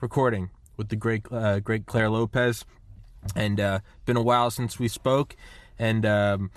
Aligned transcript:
recording 0.00 0.50
with 0.76 0.88
the 0.88 0.96
great 0.96 1.22
uh, 1.30 1.60
great 1.60 1.86
Clare 1.86 2.10
Lopez, 2.10 2.64
and 3.34 3.58
uh, 3.58 3.80
been 4.04 4.16
a 4.16 4.22
while 4.22 4.50
since 4.50 4.78
we 4.78 4.88
spoke, 4.88 5.36
and 5.78 6.04
um, 6.04 6.50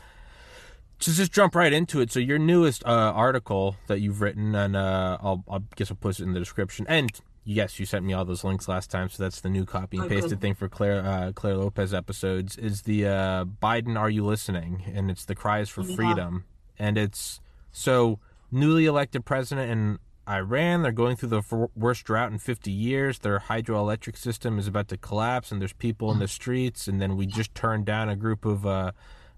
to 1.00 1.14
just 1.14 1.32
jump 1.32 1.56
right 1.56 1.72
into 1.72 2.02
it. 2.02 2.12
So 2.12 2.20
your 2.20 2.40
newest 2.40 2.86
uh, 2.86 3.14
article 3.16 3.78
that 3.88 4.02
you've 4.02 4.22
written, 4.22 4.56
and 4.56 4.76
uh, 4.76 5.18
I'll 5.22 5.44
I 5.50 5.60
guess 5.76 5.90
I'll 5.90 5.98
put 5.98 6.20
it 6.20 6.24
in 6.24 6.34
the 6.34 6.40
description. 6.40 6.86
And 6.90 7.10
yes, 7.46 7.80
you 7.80 7.86
sent 7.86 8.06
me 8.06 8.14
all 8.14 8.26
those 8.26 8.44
links 8.44 8.68
last 8.68 8.92
time, 8.92 9.10
so 9.10 9.24
that's 9.24 9.42
the 9.42 9.50
new 9.50 9.66
copy 9.66 9.98
and 9.98 10.10
pasted 10.10 10.34
okay. 10.34 10.42
thing 10.42 10.56
for 10.56 10.68
Clare 10.68 11.06
uh, 11.06 11.32
Clare 11.34 11.58
Lopez 11.58 11.94
episodes. 11.94 12.58
Is 12.58 12.82
the 12.82 13.08
uh, 13.08 13.46
Biden 13.46 13.98
Are 13.98 14.10
You 14.10 14.26
Listening? 14.26 14.84
And 14.94 15.10
it's 15.10 15.26
the 15.26 15.36
cries 15.36 15.70
for 15.70 15.82
yeah. 15.82 15.96
freedom, 15.96 16.46
and 16.78 16.98
it's 16.98 17.40
so 17.72 18.20
newly 18.52 18.86
elected 18.86 19.24
president 19.24 19.72
and 19.72 20.00
Iran. 20.30 20.84
They're 20.84 20.92
going 20.92 21.16
through 21.16 21.30
the 21.30 21.70
worst 21.76 22.06
drought 22.06 22.32
in 22.32 22.38
50 22.38 22.72
years. 22.72 23.20
Their 23.20 23.40
hydroelectric 23.40 24.16
system 24.16 24.60
is 24.60 24.68
about 24.68 24.88
to 24.90 24.98
collapse, 24.98 25.52
and 25.52 25.60
there's 25.60 25.74
people 25.74 26.12
in 26.12 26.20
the 26.20 26.28
streets. 26.28 26.88
And 26.88 27.02
then 27.02 27.18
we 27.18 27.26
just 27.26 27.56
turned 27.56 27.86
down 27.86 28.10
a 28.10 28.16
group 28.16 28.46
of, 28.46 28.66
uh, 28.66 28.92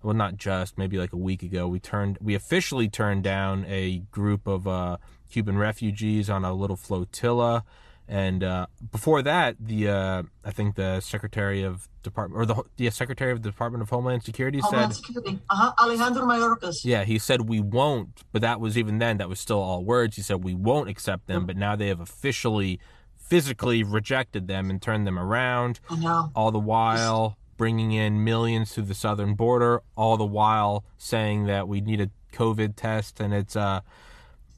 well, 0.04 0.14
not 0.14 0.36
just, 0.36 0.78
maybe 0.78 0.98
like 0.98 1.14
a 1.14 1.18
week 1.18 1.44
ago, 1.44 1.68
we 1.68 1.80
turned, 1.80 2.18
we 2.22 2.36
officially 2.36 2.90
turned 2.90 3.24
down 3.24 3.66
a 3.68 4.00
group 4.12 4.48
of 4.48 4.68
uh, 4.68 4.98
Cuban 5.30 5.58
refugees 5.58 6.30
on 6.30 6.44
a 6.44 6.54
little 6.54 6.76
flotilla. 6.76 7.64
And 8.12 8.44
uh, 8.44 8.66
before 8.92 9.22
that, 9.22 9.56
the 9.58 9.88
uh, 9.88 10.24
I 10.44 10.52
think 10.52 10.76
the 10.76 11.00
Secretary 11.00 11.64
of 11.64 11.88
Department 12.04 12.42
or 12.42 12.46
the 12.46 12.62
the 12.76 12.90
Secretary 12.90 13.32
of 13.32 13.42
the 13.42 13.50
Department 13.50 13.82
of 13.82 13.90
Homeland 13.90 14.24
Security 14.24 14.60
Homeland 14.60 14.94
said, 14.94 15.06
Security. 15.06 15.40
Uh-huh. 15.50 15.72
Alejandro 15.80 16.26
Mayorkas. 16.26 16.84
Yeah, 16.84 17.06
he 17.06 17.18
said 17.18 17.48
we 17.48 17.62
won't, 17.62 18.24
but 18.34 18.42
that 18.42 18.60
was 18.60 18.78
even 18.78 19.00
then 19.00 19.16
that 19.20 19.30
was 19.30 19.40
still 19.40 19.60
all 19.60 19.86
words. 19.86 20.18
He 20.18 20.22
said 20.24 20.44
we 20.44 20.54
won't 20.54 20.90
accept 20.90 21.28
them, 21.28 21.46
but 21.46 21.56
now 21.56 21.78
they 21.78 21.88
have 21.88 22.02
officially, 22.02 22.82
physically 23.18 23.82
rejected 23.82 24.50
them 24.50 24.70
and 24.70 24.82
turned 24.82 25.08
them 25.08 25.18
around. 25.18 25.80
I 25.90 25.96
know. 25.96 26.32
All 26.36 26.52
the 26.52 26.60
while 26.60 27.38
bringing 27.56 27.94
in 27.94 28.26
millions 28.26 28.74
to 28.74 28.82
the 28.82 28.94
southern 28.94 29.36
border. 29.36 29.84
All 29.96 30.18
the 30.18 30.26
while 30.26 30.84
saying 30.98 31.46
that 31.46 31.70
we 31.70 31.80
need 31.80 32.02
a 32.02 32.10
COVID 32.34 32.76
test, 32.76 33.22
and 33.22 33.34
it's 33.34 33.56
uh, 33.56 33.80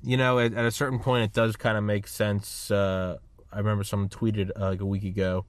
you 0.01 0.17
know, 0.17 0.39
at, 0.39 0.55
at 0.55 0.65
a 0.65 0.71
certain 0.71 0.97
point, 0.97 1.25
it 1.25 1.33
does 1.33 1.55
kind 1.55 1.77
of 1.77 1.83
make 1.83 2.07
sense. 2.07 2.71
Uh, 2.71 3.17
I 3.53 3.57
remember 3.57 3.83
someone 3.83 4.09
tweeted 4.09 4.51
uh, 4.59 4.69
like 4.69 4.81
a 4.81 4.85
week 4.85 5.03
ago 5.03 5.45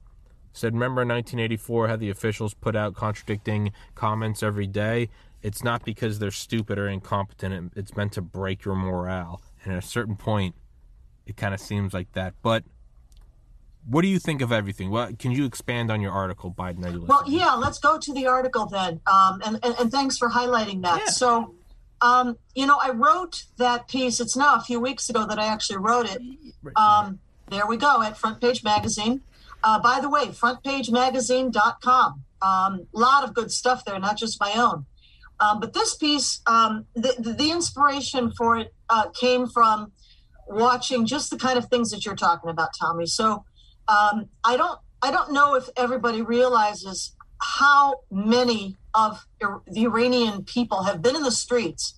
said, 0.55 0.73
"Remember 0.73 1.01
1984 1.01 1.87
how 1.89 1.95
the 1.95 2.09
officials 2.09 2.53
put 2.53 2.75
out 2.75 2.95
contradicting 2.95 3.71
comments 3.93 4.41
every 4.41 4.67
day? 4.67 5.09
It's 5.41 5.63
not 5.63 5.83
because 5.83 6.19
they're 6.19 6.31
stupid 6.31 6.79
or 6.79 6.87
incompetent. 6.87 7.73
It's 7.75 7.95
meant 7.95 8.13
to 8.13 8.21
break 8.21 8.65
your 8.65 8.75
morale. 8.75 9.41
And 9.63 9.73
at 9.73 9.83
a 9.83 9.87
certain 9.87 10.15
point, 10.15 10.55
it 11.27 11.37
kind 11.37 11.53
of 11.53 11.59
seems 11.59 11.93
like 11.93 12.11
that. 12.13 12.33
But 12.41 12.63
what 13.85 14.01
do 14.01 14.07
you 14.07 14.17
think 14.17 14.41
of 14.41 14.51
everything? 14.51 14.89
What 14.89 15.19
can 15.19 15.31
you 15.31 15.45
expand 15.45 15.91
on 15.91 16.01
your 16.01 16.11
article, 16.11 16.51
Biden? 16.51 16.83
Are 16.83 16.89
you 16.89 17.05
well, 17.05 17.23
yeah, 17.27 17.53
let's 17.53 17.77
go 17.77 17.99
to 17.99 18.13
the 18.13 18.25
article 18.25 18.65
then. 18.65 19.01
Um, 19.05 19.41
and, 19.45 19.59
and, 19.61 19.75
and 19.79 19.91
thanks 19.91 20.17
for 20.17 20.29
highlighting 20.29 20.81
that. 20.81 21.01
Yeah. 21.05 21.11
So, 21.11 21.53
um, 22.01 22.37
you 22.55 22.65
know, 22.65 22.79
I 22.81 22.89
wrote 22.91 23.43
that 23.57 23.87
piece. 23.87 24.19
It's 24.19 24.35
now 24.35 24.55
a 24.55 24.61
few 24.61 24.79
weeks 24.79 25.09
ago 25.09 25.27
that 25.27 25.37
I 25.37 25.45
actually 25.45 25.77
wrote 25.77 26.09
it. 26.09 26.21
Um, 26.75 27.19
there 27.49 27.67
we 27.67 27.77
go 27.77 28.01
at 28.01 28.17
Front 28.17 28.41
Page 28.41 28.63
Magazine. 28.63 29.21
Uh, 29.63 29.79
by 29.79 29.99
the 29.99 30.09
way, 30.09 30.27
frontpagemagazine.com. 30.27 32.23
A 32.41 32.45
um, 32.45 32.87
lot 32.93 33.23
of 33.23 33.33
good 33.33 33.51
stuff 33.51 33.85
there, 33.85 33.99
not 33.99 34.17
just 34.17 34.39
my 34.39 34.53
own. 34.55 34.85
Um, 35.39 35.59
but 35.59 35.73
this 35.73 35.95
piece, 35.95 36.41
um, 36.45 36.85
the, 36.95 37.15
the, 37.37 37.51
inspiration 37.51 38.31
for 38.31 38.57
it 38.57 38.73
uh, 38.89 39.09
came 39.09 39.47
from 39.47 39.91
watching 40.47 41.05
just 41.05 41.29
the 41.29 41.37
kind 41.37 41.57
of 41.57 41.65
things 41.65 41.91
that 41.91 42.05
you're 42.05 42.15
talking 42.15 42.49
about, 42.49 42.69
Tommy. 42.79 43.05
So 43.05 43.43
um, 43.87 44.29
I 44.43 44.55
don't 44.55 44.79
I 45.01 45.11
don't 45.11 45.33
know 45.33 45.55
if 45.55 45.69
everybody 45.75 46.21
realizes 46.21 47.15
how 47.39 48.01
many 48.09 48.77
of 48.93 49.25
the 49.39 49.83
Iranian 49.83 50.43
people 50.43 50.83
have 50.83 51.01
been 51.01 51.15
in 51.15 51.23
the 51.23 51.31
streets 51.31 51.95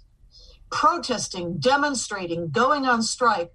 protesting, 0.69 1.57
demonstrating, 1.59 2.49
going 2.49 2.85
on 2.85 3.01
strike 3.01 3.51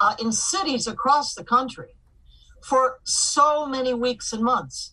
uh, 0.00 0.14
in 0.20 0.32
cities 0.32 0.86
across 0.86 1.34
the 1.34 1.44
country 1.44 1.94
for 2.62 2.98
so 3.04 3.66
many 3.66 3.94
weeks 3.94 4.32
and 4.32 4.42
months. 4.42 4.92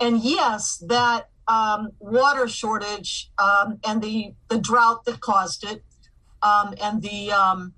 And 0.00 0.20
yes, 0.20 0.82
that 0.88 1.28
um, 1.46 1.92
water 1.98 2.48
shortage 2.48 3.30
um, 3.38 3.78
and 3.84 4.02
the, 4.02 4.34
the 4.48 4.58
drought 4.58 5.04
that 5.04 5.20
caused 5.20 5.64
it, 5.64 5.84
um, 6.42 6.74
and 6.80 7.02
the 7.02 7.30
um, 7.30 7.74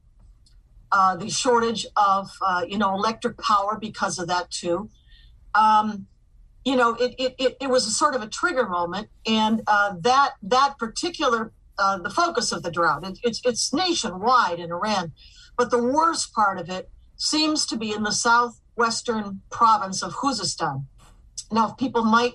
uh, 0.90 1.16
the 1.16 1.28
shortage 1.28 1.86
of 1.96 2.30
uh, 2.40 2.64
you 2.66 2.78
know 2.78 2.94
electric 2.94 3.36
power 3.38 3.76
because 3.80 4.18
of 4.18 4.28
that 4.28 4.50
too. 4.50 4.88
Um, 5.54 6.06
you 6.64 6.76
know, 6.76 6.94
it, 6.94 7.14
it, 7.18 7.34
it, 7.38 7.56
it, 7.60 7.68
was 7.68 7.86
a 7.86 7.90
sort 7.90 8.14
of 8.14 8.22
a 8.22 8.26
trigger 8.26 8.66
moment, 8.68 9.08
and 9.26 9.62
uh, 9.66 9.94
that 10.00 10.34
that 10.42 10.78
particular 10.78 11.52
uh, 11.78 11.98
the 11.98 12.10
focus 12.10 12.52
of 12.52 12.62
the 12.62 12.70
drought. 12.70 13.04
It, 13.04 13.18
it's 13.22 13.40
it's 13.44 13.72
nationwide 13.72 14.60
in 14.60 14.70
Iran, 14.70 15.12
but 15.56 15.70
the 15.70 15.82
worst 15.82 16.32
part 16.32 16.58
of 16.58 16.68
it 16.68 16.90
seems 17.16 17.66
to 17.66 17.76
be 17.76 17.92
in 17.92 18.02
the 18.02 18.12
southwestern 18.12 19.40
province 19.50 20.02
of 20.02 20.14
Khuzestan. 20.14 20.84
Now, 21.50 21.70
if 21.70 21.76
people 21.76 22.04
might 22.04 22.34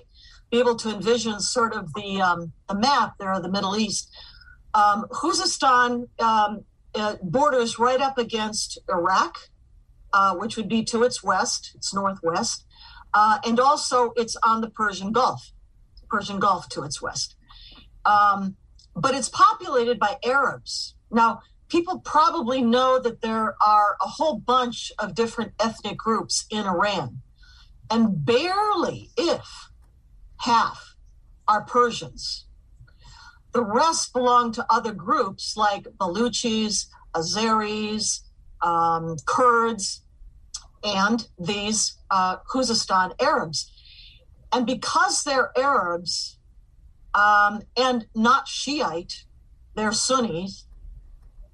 be 0.50 0.58
able 0.58 0.76
to 0.76 0.90
envision 0.90 1.40
sort 1.40 1.74
of 1.74 1.92
the 1.94 2.20
um, 2.20 2.52
the 2.68 2.74
map 2.74 3.14
there 3.18 3.32
of 3.32 3.42
the 3.42 3.50
Middle 3.50 3.76
East, 3.76 4.10
um, 4.74 5.06
Khuzestan 5.10 6.08
um, 6.20 6.64
uh, 6.94 7.16
borders 7.22 7.78
right 7.78 8.00
up 8.00 8.18
against 8.18 8.78
Iraq, 8.88 9.50
uh, 10.12 10.34
which 10.34 10.56
would 10.56 10.68
be 10.68 10.82
to 10.84 11.02
its 11.02 11.22
west, 11.22 11.72
its 11.74 11.94
northwest, 11.94 12.64
uh, 13.14 13.38
and 13.44 13.60
also 13.60 14.12
it's 14.16 14.36
on 14.42 14.60
the 14.60 14.70
Persian 14.70 15.12
Gulf, 15.12 15.52
Persian 16.08 16.40
Gulf 16.40 16.68
to 16.70 16.82
its 16.82 17.00
west. 17.00 17.36
Um, 18.04 18.56
but 18.96 19.14
it's 19.14 19.28
populated 19.28 19.98
by 19.98 20.16
Arabs. 20.24 20.94
Now, 21.10 21.42
people 21.70 22.00
probably 22.00 22.60
know 22.60 22.98
that 22.98 23.22
there 23.22 23.56
are 23.64 23.96
a 24.02 24.08
whole 24.08 24.38
bunch 24.38 24.92
of 24.98 25.14
different 25.14 25.52
ethnic 25.58 25.96
groups 25.96 26.44
in 26.50 26.66
Iran, 26.66 27.22
and 27.90 28.24
barely, 28.24 29.10
if 29.16 29.70
half, 30.38 30.96
are 31.48 31.62
Persians. 31.62 32.46
The 33.52 33.64
rest 33.64 34.12
belong 34.12 34.52
to 34.52 34.66
other 34.70 34.92
groups 34.92 35.56
like 35.56 35.84
Baluchis, 35.98 36.86
Azeris, 37.14 38.20
um, 38.62 39.16
Kurds, 39.24 40.02
and 40.84 41.26
these 41.38 41.98
uh, 42.10 42.36
Khuzestan 42.38 43.20
Arabs. 43.20 43.72
And 44.52 44.66
because 44.66 45.24
they're 45.24 45.50
Arabs 45.58 46.38
um, 47.14 47.62
and 47.76 48.06
not 48.14 48.46
Shiite, 48.46 49.24
they're 49.74 49.92
Sunnis, 49.92 50.66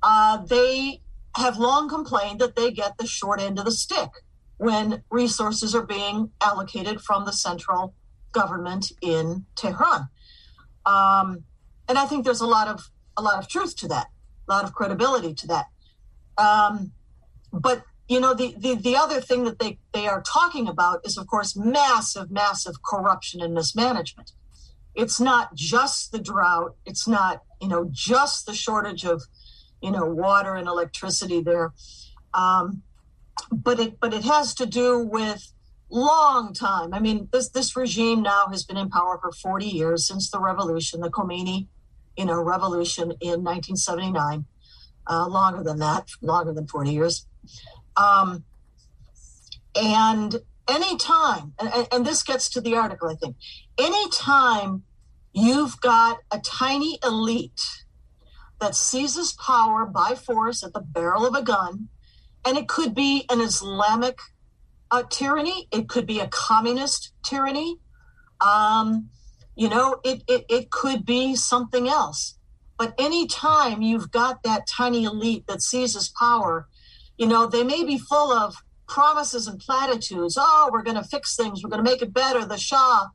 uh, 0.08 0.36
they 0.36 1.00
have 1.34 1.58
long 1.58 1.88
complained 1.88 2.38
that 2.38 2.54
they 2.54 2.70
get 2.70 2.96
the 2.96 3.06
short 3.06 3.40
end 3.40 3.58
of 3.58 3.64
the 3.64 3.72
stick 3.72 4.10
when 4.56 5.02
resources 5.10 5.74
are 5.74 5.84
being 5.84 6.30
allocated 6.40 7.00
from 7.00 7.24
the 7.24 7.32
central 7.32 7.92
government 8.30 8.92
in 9.02 9.44
Tehran. 9.56 10.08
Um, 10.86 11.42
and 11.88 11.98
I 11.98 12.06
think 12.06 12.24
there's 12.24 12.40
a 12.40 12.46
lot 12.46 12.68
of 12.68 12.88
a 13.16 13.22
lot 13.22 13.38
of 13.40 13.48
truth 13.48 13.74
to 13.78 13.88
that, 13.88 14.06
a 14.48 14.52
lot 14.52 14.64
of 14.64 14.72
credibility 14.74 15.34
to 15.34 15.46
that. 15.48 15.66
Um, 16.38 16.92
but 17.52 17.82
you 18.06 18.20
know, 18.20 18.32
the, 18.32 18.54
the 18.56 18.76
the 18.76 18.96
other 18.96 19.20
thing 19.20 19.42
that 19.42 19.58
they 19.58 19.80
they 19.92 20.06
are 20.06 20.22
talking 20.22 20.68
about 20.68 21.04
is, 21.04 21.18
of 21.18 21.26
course, 21.26 21.56
massive, 21.56 22.30
massive 22.30 22.76
corruption 22.88 23.40
and 23.42 23.52
mismanagement. 23.54 24.30
It's 24.94 25.18
not 25.18 25.56
just 25.56 26.12
the 26.12 26.20
drought. 26.20 26.76
It's 26.86 27.08
not 27.08 27.42
you 27.60 27.66
know 27.66 27.88
just 27.90 28.46
the 28.46 28.54
shortage 28.54 29.04
of 29.04 29.24
you 29.82 29.90
know, 29.90 30.04
water 30.04 30.54
and 30.54 30.66
electricity 30.66 31.40
there. 31.40 31.72
Um, 32.34 32.82
but 33.52 33.78
it 33.78 34.00
but 34.00 34.14
it 34.14 34.24
has 34.24 34.54
to 34.54 34.66
do 34.66 34.98
with 34.98 35.52
long 35.88 36.52
time. 36.52 36.92
I 36.92 37.00
mean, 37.00 37.28
this 37.32 37.48
this 37.48 37.76
regime 37.76 38.22
now 38.22 38.46
has 38.50 38.64
been 38.64 38.76
in 38.76 38.90
power 38.90 39.18
for 39.18 39.32
40 39.32 39.66
years 39.66 40.06
since 40.06 40.30
the 40.30 40.40
revolution, 40.40 41.00
the 41.00 41.10
Khomeini, 41.10 41.66
you 42.16 42.24
know, 42.24 42.40
revolution 42.40 43.12
in 43.20 43.44
1979. 43.44 44.46
Uh, 45.08 45.28
longer 45.28 45.62
than 45.62 45.78
that, 45.78 46.08
longer 46.20 46.52
than 46.52 46.66
40 46.66 46.90
years. 46.90 47.26
Um, 47.96 48.42
and 49.80 50.34
anytime, 50.68 51.54
and, 51.60 51.86
and 51.92 52.04
this 52.04 52.24
gets 52.24 52.48
to 52.50 52.60
the 52.60 52.74
article, 52.74 53.08
I 53.08 53.14
think, 53.14 53.36
any 53.78 54.10
time 54.10 54.82
you've 55.32 55.80
got 55.80 56.18
a 56.32 56.40
tiny 56.40 56.98
elite 57.04 57.84
that 58.60 58.74
seizes 58.74 59.32
power 59.32 59.84
by 59.84 60.14
force 60.14 60.62
at 60.64 60.72
the 60.72 60.80
barrel 60.80 61.26
of 61.26 61.34
a 61.34 61.42
gun. 61.42 61.88
And 62.44 62.56
it 62.56 62.68
could 62.68 62.94
be 62.94 63.24
an 63.28 63.40
Islamic 63.40 64.18
uh, 64.90 65.02
tyranny, 65.10 65.66
it 65.72 65.88
could 65.88 66.06
be 66.06 66.20
a 66.20 66.28
communist 66.28 67.12
tyranny. 67.24 67.78
Um, 68.40 69.10
you 69.56 69.68
know, 69.68 70.00
it, 70.04 70.22
it, 70.28 70.44
it 70.48 70.70
could 70.70 71.04
be 71.04 71.34
something 71.34 71.88
else. 71.88 72.38
But 72.78 72.94
anytime 72.98 73.82
you've 73.82 74.10
got 74.10 74.42
that 74.42 74.66
tiny 74.66 75.04
elite 75.04 75.46
that 75.48 75.62
seizes 75.62 76.08
power, 76.08 76.68
you 77.16 77.26
know, 77.26 77.46
they 77.46 77.64
may 77.64 77.84
be 77.84 77.98
full 77.98 78.30
of 78.32 78.56
promises 78.86 79.48
and 79.48 79.58
platitudes. 79.58 80.36
Oh, 80.38 80.68
we're 80.72 80.82
going 80.82 81.02
to 81.02 81.02
fix 81.02 81.34
things. 81.34 81.62
We're 81.62 81.70
going 81.70 81.84
to 81.84 81.90
make 81.90 82.02
it 82.02 82.12
better. 82.12 82.44
The 82.44 82.58
Shah, 82.58 83.08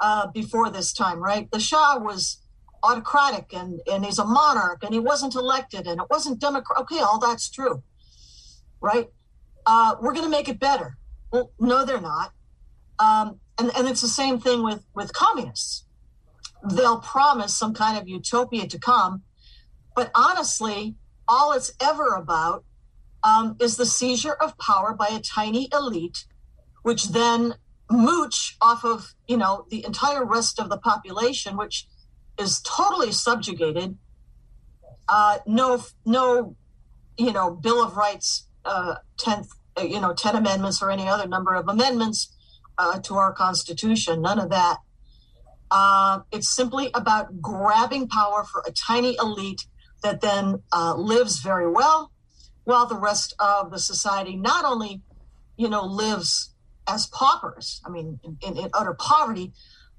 uh, 0.00 0.26
before 0.32 0.70
this 0.70 0.92
time, 0.92 1.20
right? 1.20 1.50
The 1.50 1.60
Shah 1.60 1.98
was 1.98 2.38
autocratic 2.84 3.52
and, 3.52 3.80
and 3.90 4.04
he's 4.04 4.18
a 4.18 4.24
monarch 4.24 4.84
and 4.84 4.92
he 4.92 5.00
wasn't 5.00 5.34
elected 5.34 5.86
and 5.86 6.00
it 6.00 6.06
wasn't 6.10 6.38
democratic. 6.38 6.82
Okay, 6.82 7.00
all 7.00 7.18
that's 7.18 7.50
true, 7.50 7.82
right? 8.80 9.08
Uh, 9.66 9.96
we're 10.00 10.12
going 10.12 10.24
to 10.24 10.30
make 10.30 10.48
it 10.48 10.60
better. 10.60 10.96
Well, 11.32 11.50
no, 11.58 11.84
they're 11.84 12.00
not. 12.00 12.32
Um, 12.98 13.40
and, 13.58 13.70
and 13.76 13.88
it's 13.88 14.02
the 14.02 14.08
same 14.08 14.38
thing 14.38 14.62
with, 14.62 14.84
with 14.94 15.12
communists. 15.12 15.86
They'll 16.70 17.00
promise 17.00 17.54
some 17.54 17.74
kind 17.74 17.98
of 17.98 18.08
utopia 18.08 18.66
to 18.66 18.78
come, 18.78 19.22
but 19.96 20.10
honestly, 20.14 20.96
all 21.26 21.52
it's 21.52 21.72
ever 21.80 22.14
about 22.14 22.64
um, 23.22 23.56
is 23.60 23.76
the 23.76 23.86
seizure 23.86 24.34
of 24.34 24.56
power 24.58 24.94
by 24.94 25.08
a 25.08 25.20
tiny 25.20 25.68
elite, 25.72 26.26
which 26.82 27.08
then 27.08 27.54
mooch 27.90 28.56
off 28.60 28.84
of 28.84 29.14
you 29.26 29.36
know 29.36 29.66
the 29.70 29.84
entire 29.84 30.24
rest 30.24 30.58
of 30.58 30.68
the 30.68 30.78
population, 30.78 31.56
which 31.56 31.86
is 32.38 32.60
totally 32.60 33.12
subjugated. 33.12 33.96
Uh, 35.08 35.38
no, 35.46 35.84
no, 36.04 36.56
you 37.16 37.32
know, 37.32 37.50
Bill 37.50 37.82
of 37.82 37.96
Rights, 37.96 38.48
uh, 38.64 38.96
tenth, 39.18 39.48
uh, 39.78 39.82
you 39.82 40.00
know, 40.00 40.14
ten 40.14 40.36
amendments 40.36 40.82
or 40.82 40.90
any 40.90 41.08
other 41.08 41.28
number 41.28 41.54
of 41.54 41.68
amendments 41.68 42.34
uh, 42.78 42.98
to 43.00 43.14
our 43.16 43.32
Constitution. 43.32 44.22
None 44.22 44.38
of 44.38 44.50
that. 44.50 44.78
Uh, 45.70 46.20
it's 46.30 46.48
simply 46.48 46.90
about 46.94 47.40
grabbing 47.40 48.08
power 48.08 48.44
for 48.44 48.62
a 48.66 48.70
tiny 48.70 49.16
elite 49.18 49.66
that 50.02 50.20
then 50.20 50.62
uh, 50.72 50.94
lives 50.94 51.40
very 51.40 51.68
well, 51.70 52.12
while 52.64 52.86
the 52.86 52.98
rest 52.98 53.34
of 53.38 53.70
the 53.70 53.78
society 53.78 54.36
not 54.36 54.64
only, 54.64 55.02
you 55.56 55.68
know, 55.68 55.84
lives 55.84 56.54
as 56.86 57.06
paupers. 57.06 57.80
I 57.84 57.90
mean, 57.90 58.20
in, 58.22 58.38
in, 58.42 58.58
in 58.58 58.70
utter 58.74 58.94
poverty, 58.94 59.52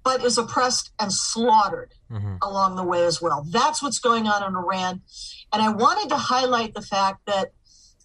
but 0.04 0.24
is 0.24 0.38
oppressed 0.38 0.92
and 1.00 1.12
slaughtered 1.12 1.95
mm-hmm. 2.12 2.36
along 2.42 2.76
the 2.76 2.84
way 2.84 3.06
as 3.06 3.22
well. 3.22 3.46
That's 3.50 3.82
what's 3.82 4.00
going 4.00 4.28
on 4.28 4.44
in 4.44 4.56
Iran. 4.56 5.02
And 5.52 5.62
I 5.62 5.70
wanted 5.70 6.10
to 6.10 6.18
highlight 6.18 6.74
the 6.74 6.82
fact 6.82 7.26
that 7.26 7.52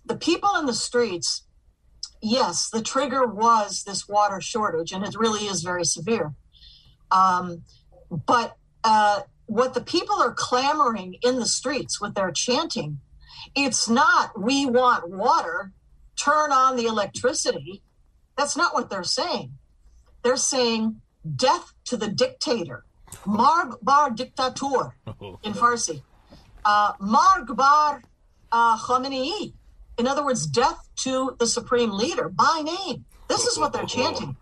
the 0.05 0.17
people 0.17 0.50
in 0.56 0.67
the 0.67 0.75
streets, 0.75 1.44
yes, 2.23 2.69
the 2.70 2.82
trigger 2.82 3.26
was 3.26 3.85
this 3.85 4.08
water 4.08 4.41
shortage, 4.41 4.93
and 4.93 5.05
it 5.05 5.14
really 5.14 5.47
is 5.47 5.62
very 5.62 5.85
severe. 5.85 6.35
Um, 7.11 7.64
but 8.11 8.56
uh, 8.85 9.20
what 9.47 9.75
the 9.75 9.81
people 9.81 10.17
are 10.17 10.32
clamoring 10.32 11.17
in 11.23 11.37
the 11.37 11.47
streets 11.47 12.00
with 12.00 12.14
their 12.14 12.31
chanting, 12.31 13.00
it's 13.55 13.88
not, 13.88 14.41
we 14.41 14.67
want 14.67 15.11
water, 15.11 15.73
turn 16.17 16.52
on 16.52 16.76
the 16.76 16.87
electricity. 16.87 17.82
That's 18.37 18.56
not 18.56 18.75
what 18.75 18.91
they're 18.91 19.02
saying. 19.02 19.55
They're 20.23 20.37
saying, 20.37 21.00
death 21.37 21.73
to 21.87 21.97
the 21.97 22.08
dictator, 22.08 22.85
Marg 23.27 23.77
bar 23.83 24.11
dictator 24.11 24.95
in 25.43 25.53
Farsi, 25.53 26.03
uh, 26.65 26.93
Marg 27.01 27.57
bar 27.57 28.03
uh, 28.53 28.79
Khamenei. 28.79 29.53
In 29.99 30.07
other 30.07 30.25
words, 30.25 30.47
death 30.47 30.89
to 30.97 31.37
the 31.39 31.47
supreme 31.47 31.91
leader 31.91 32.29
by 32.29 32.62
name. 32.65 33.05
This 33.29 33.47
is 33.47 33.59
what 33.59 33.73
they're 33.73 33.85
chanting. 33.99 34.37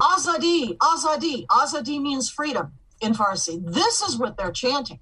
Azadi, 0.00 0.76
Azadi, 0.78 1.46
Azadi 1.46 2.00
means 2.00 2.30
freedom 2.30 2.72
in 3.00 3.14
Farsi. 3.14 3.60
This 3.64 4.00
is 4.02 4.16
what 4.16 4.36
they're 4.36 4.52
chanting, 4.52 5.00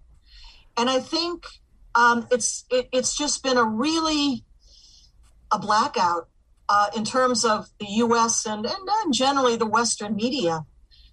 and 0.76 0.88
I 0.88 1.00
think 1.00 1.46
um, 1.94 2.26
it's 2.30 2.64
it, 2.70 2.88
it's 2.92 3.16
just 3.16 3.42
been 3.42 3.56
a 3.56 3.64
really 3.64 4.44
a 5.50 5.58
blackout 5.58 6.28
uh, 6.68 6.88
in 6.96 7.04
terms 7.04 7.44
of 7.44 7.68
the 7.78 7.86
U.S. 7.88 8.46
and, 8.46 8.64
and 8.66 8.88
and 9.02 9.14
generally 9.14 9.56
the 9.56 9.66
Western 9.66 10.14
media 10.16 10.64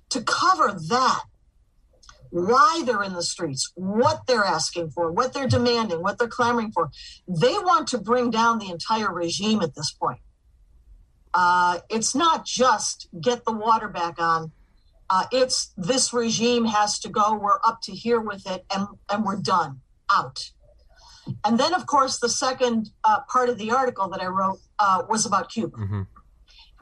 to 0.09 0.21
cover 0.21 0.77
that. 0.89 1.23
Why 2.33 2.81
they're 2.83 3.03
in 3.03 3.13
the 3.13 3.21
streets, 3.21 3.71
what 3.75 4.25
they're 4.25 4.43
asking 4.43 4.89
for, 4.89 5.11
what 5.11 5.33
they're 5.33 5.47
demanding, 5.47 6.01
what 6.01 6.17
they're 6.17 6.27
clamoring 6.27 6.71
for. 6.71 6.89
They 7.27 7.53
want 7.59 7.87
to 7.89 7.99
bring 7.99 8.31
down 8.31 8.57
the 8.57 8.71
entire 8.71 9.13
regime 9.13 9.61
at 9.61 9.75
this 9.75 9.91
point. 9.91 10.17
Uh, 11.31 11.81
it's 11.91 12.15
not 12.15 12.43
just 12.43 13.07
get 13.21 13.45
the 13.45 13.51
water 13.51 13.87
back 13.87 14.19
on. 14.19 14.51
Uh, 15.11 15.25
it's 15.31 15.73
this 15.77 16.11
regime 16.11 16.65
has 16.65 16.97
to 17.01 17.09
go. 17.09 17.35
We're 17.35 17.59
up 17.63 17.81
to 17.83 17.91
here 17.91 18.19
with 18.19 18.49
it, 18.49 18.65
and 18.73 18.87
and 19.11 19.23
we're 19.23 19.37
done. 19.37 19.81
Out. 20.09 20.49
And 21.45 21.59
then, 21.59 21.75
of 21.75 21.85
course, 21.85 22.17
the 22.17 22.29
second 22.29 22.89
uh, 23.03 23.19
part 23.31 23.49
of 23.49 23.59
the 23.59 23.69
article 23.69 24.09
that 24.09 24.21
I 24.21 24.25
wrote 24.25 24.59
uh, 24.79 25.03
was 25.07 25.25
about 25.27 25.49
Cuba. 25.49 25.77
Mm-hmm. 25.77 26.01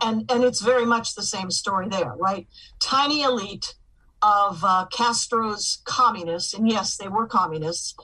And, 0.01 0.31
and 0.31 0.43
it's 0.43 0.61
very 0.61 0.85
much 0.85 1.13
the 1.13 1.23
same 1.23 1.51
story 1.51 1.87
there, 1.87 2.13
right? 2.17 2.47
Tiny 2.79 3.21
elite 3.21 3.75
of 4.21 4.63
uh, 4.63 4.85
Castro's 4.91 5.81
communists, 5.85 6.53
and 6.53 6.69
yes, 6.69 6.97
they 6.97 7.07
were 7.07 7.27
communists, 7.27 7.95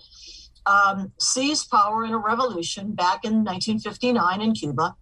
um, 0.65 1.11
seized 1.19 1.69
power 1.69 2.03
in 2.03 2.13
a 2.13 2.17
revolution 2.17 2.93
back 2.93 3.23
in 3.23 3.43
1959 3.43 4.41
in 4.41 4.53
Cuba 4.53 4.95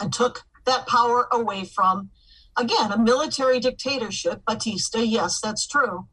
and 0.00 0.12
took 0.12 0.44
that 0.64 0.86
power 0.86 1.28
away 1.32 1.64
from, 1.64 2.10
again, 2.56 2.92
a 2.92 2.98
military 2.98 3.58
dictatorship. 3.58 4.42
Batista, 4.46 5.00
yes, 5.00 5.40
that's 5.40 5.66
true. 5.66 6.06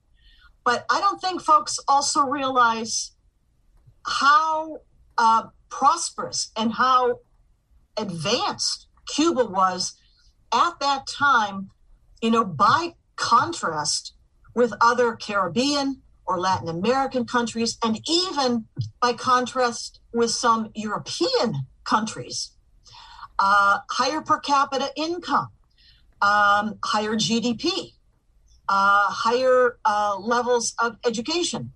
But 0.64 0.86
I 0.90 1.00
don't 1.00 1.22
think 1.22 1.42
folks 1.42 1.80
also 1.88 2.22
realize 2.22 3.12
how 4.06 4.82
uh, 5.18 5.48
prosperous 5.70 6.52
and 6.56 6.74
how 6.74 7.20
advanced 7.98 8.88
Cuba 9.08 9.46
was 9.46 9.96
at 10.54 10.80
that 10.80 11.08
time, 11.08 11.70
you 12.22 12.32
know, 12.32 12.44
by 12.44 12.96
contrast 13.16 14.14
with 14.60 14.74
other 14.82 15.16
Caribbean 15.16 16.02
or 16.26 16.38
Latin 16.38 16.68
American 16.68 17.26
countries, 17.26 17.78
and 17.82 18.02
even 18.10 18.66
by 19.02 19.14
contrast 19.14 20.02
with 20.14 20.32
some 20.32 20.70
European 20.76 21.66
countries. 21.86 22.52
Uh, 23.40 23.80
higher 23.90 24.20
per 24.20 24.38
capita 24.38 24.92
income, 24.98 25.48
um, 26.22 26.78
higher 26.84 27.16
GDP, 27.16 27.94
uh, 28.68 29.06
higher 29.26 29.78
uh, 29.86 30.18
levels 30.20 30.76
of 30.78 30.98
education, 31.06 31.72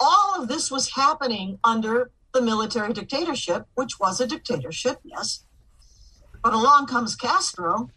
all 0.00 0.40
of 0.40 0.48
this 0.48 0.70
was 0.70 0.94
happening 0.94 1.58
under 1.62 2.10
the 2.32 2.40
military 2.40 2.94
dictatorship, 2.94 3.66
which 3.74 4.00
was 4.00 4.22
a 4.22 4.26
dictatorship, 4.26 5.00
yes. 5.04 5.44
But 6.42 6.54
along 6.54 6.86
comes 6.86 7.14
Castro 7.14 7.90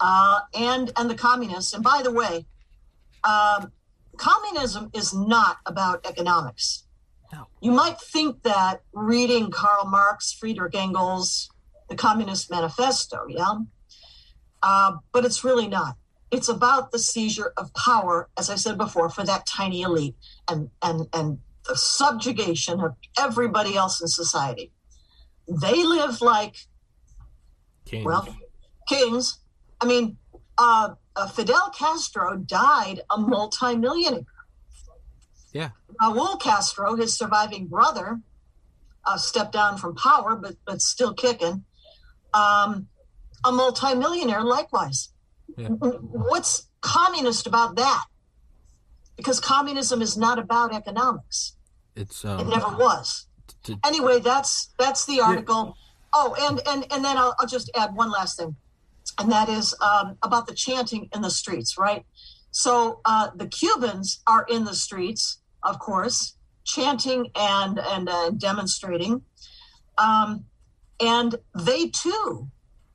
uh, 0.00 0.40
and 0.52 0.90
and 0.96 1.08
the 1.08 1.14
communists. 1.14 1.72
And 1.72 1.84
by 1.84 2.02
the 2.02 2.10
way, 2.10 2.46
um, 3.24 3.72
communism 4.16 4.90
is 4.94 5.14
not 5.14 5.58
about 5.66 6.06
economics. 6.06 6.84
No. 7.32 7.46
You 7.60 7.70
might 7.70 8.00
think 8.00 8.42
that 8.42 8.82
reading 8.92 9.50
Karl 9.50 9.86
Marx, 9.86 10.32
Friedrich 10.32 10.74
Engels, 10.74 11.50
the 11.88 11.94
Communist 11.94 12.50
Manifesto, 12.50 13.26
yeah, 13.28 13.54
uh, 14.62 14.96
but 15.12 15.24
it's 15.24 15.44
really 15.44 15.68
not. 15.68 15.96
It's 16.30 16.48
about 16.48 16.92
the 16.92 16.98
seizure 16.98 17.52
of 17.56 17.72
power, 17.74 18.28
as 18.38 18.50
I 18.50 18.56
said 18.56 18.78
before, 18.78 19.08
for 19.10 19.24
that 19.24 19.46
tiny 19.46 19.82
elite 19.82 20.16
and 20.48 20.70
and 20.82 21.06
and 21.12 21.38
the 21.66 21.76
subjugation 21.76 22.80
of 22.80 22.96
everybody 23.18 23.76
else 23.76 24.00
in 24.00 24.08
society. 24.08 24.72
They 25.48 25.84
live 25.84 26.20
like 26.20 26.56
kings. 27.84 28.04
well 28.04 28.28
kings. 28.88 29.40
I 29.80 29.86
mean, 29.86 30.18
uh, 30.58 30.90
uh, 31.16 31.26
Fidel 31.26 31.70
Castro 31.76 32.36
died 32.36 33.00
a 33.10 33.18
multimillionaire. 33.18 34.24
Yeah. 35.52 35.70
Raul 36.00 36.40
Castro, 36.40 36.94
his 36.94 37.16
surviving 37.16 37.66
brother, 37.66 38.20
uh, 39.04 39.16
stepped 39.16 39.52
down 39.52 39.78
from 39.78 39.94
power, 39.96 40.36
but 40.36 40.56
but 40.64 40.80
still 40.80 41.12
kicking. 41.12 41.64
Um, 42.32 42.88
a 43.44 43.50
multimillionaire, 43.50 44.44
likewise. 44.44 45.10
Yeah. 45.56 45.68
What's 45.68 46.68
communist 46.80 47.46
about 47.46 47.76
that? 47.76 48.04
Because 49.16 49.40
communism 49.40 50.00
is 50.00 50.16
not 50.16 50.38
about 50.38 50.74
economics. 50.74 51.56
It's 51.96 52.24
um, 52.24 52.40
it 52.40 52.46
never 52.46 52.68
was. 52.68 53.26
To, 53.64 53.78
anyway, 53.84 54.20
that's 54.20 54.72
that's 54.78 55.04
the 55.06 55.20
article. 55.20 55.64
Yeah. 55.66 55.72
Oh, 56.12 56.36
and 56.40 56.60
and 56.66 56.92
and 56.92 57.04
then 57.04 57.18
I'll, 57.18 57.34
I'll, 57.38 57.46
just 57.46 57.70
add 57.74 57.94
one 57.94 58.10
last 58.10 58.38
thing, 58.38 58.56
and 59.18 59.30
that 59.30 59.48
is 59.48 59.74
um, 59.80 60.16
about 60.22 60.46
the 60.46 60.54
chanting 60.54 61.08
in 61.14 61.22
the 61.22 61.30
streets. 61.30 61.76
Right. 61.78 62.04
So 62.50 63.00
uh, 63.04 63.30
the 63.34 63.46
Cubans 63.46 64.22
are 64.26 64.44
in 64.48 64.64
the 64.64 64.74
streets, 64.74 65.38
of 65.62 65.78
course, 65.78 66.36
chanting 66.64 67.30
and 67.34 67.78
and 67.78 68.08
uh, 68.08 68.30
demonstrating, 68.30 69.22
um, 69.98 70.44
and 70.98 71.36
they 71.54 71.88
too 71.88 72.48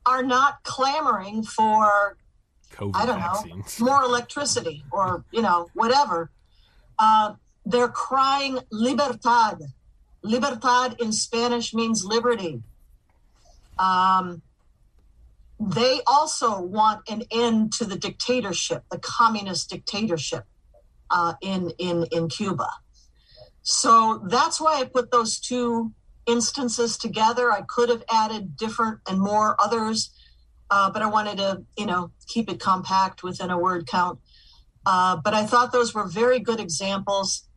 are 0.04 0.22
not 0.22 0.62
clamoring 0.62 1.42
for 1.42 2.16
COVID 2.72 2.92
I 2.94 3.06
don't 3.06 3.18
vaccines. 3.18 3.80
know 3.80 3.86
more 3.86 4.02
electricity 4.02 4.84
or 4.90 5.24
you 5.32 5.42
know 5.42 5.68
whatever. 5.74 6.30
Uh, 6.98 7.34
they're 7.64 7.88
crying 7.88 8.58
libertad. 8.70 9.60
Libertad 10.22 11.00
in 11.00 11.12
Spanish 11.12 11.74
means 11.74 12.04
liberty. 12.04 12.62
Um, 13.78 14.42
they 15.58 16.00
also 16.06 16.60
want 16.60 17.08
an 17.08 17.22
end 17.30 17.72
to 17.74 17.84
the 17.84 17.96
dictatorship, 17.96 18.84
the 18.90 18.98
communist 18.98 19.70
dictatorship 19.70 20.44
uh, 21.10 21.34
in 21.40 21.70
in 21.78 22.06
in 22.12 22.28
Cuba. 22.28 22.68
So 23.62 24.22
that's 24.28 24.60
why 24.60 24.80
I 24.80 24.84
put 24.84 25.10
those 25.10 25.40
two 25.40 25.92
instances 26.26 26.96
together. 26.96 27.50
I 27.50 27.62
could 27.62 27.88
have 27.88 28.04
added 28.12 28.56
different 28.56 29.00
and 29.08 29.18
more 29.18 29.56
others, 29.58 30.10
uh, 30.70 30.90
but 30.90 31.02
I 31.02 31.06
wanted 31.06 31.38
to, 31.38 31.62
you 31.76 31.86
know, 31.86 32.10
keep 32.28 32.50
it 32.50 32.60
compact 32.60 33.22
within 33.22 33.50
a 33.50 33.58
word 33.58 33.86
count. 33.86 34.20
Uh, 34.84 35.16
but 35.16 35.34
I 35.34 35.46
thought 35.46 35.72
those 35.72 35.94
were 35.94 36.06
very 36.06 36.38
good 36.38 36.60
examples. 36.60 37.48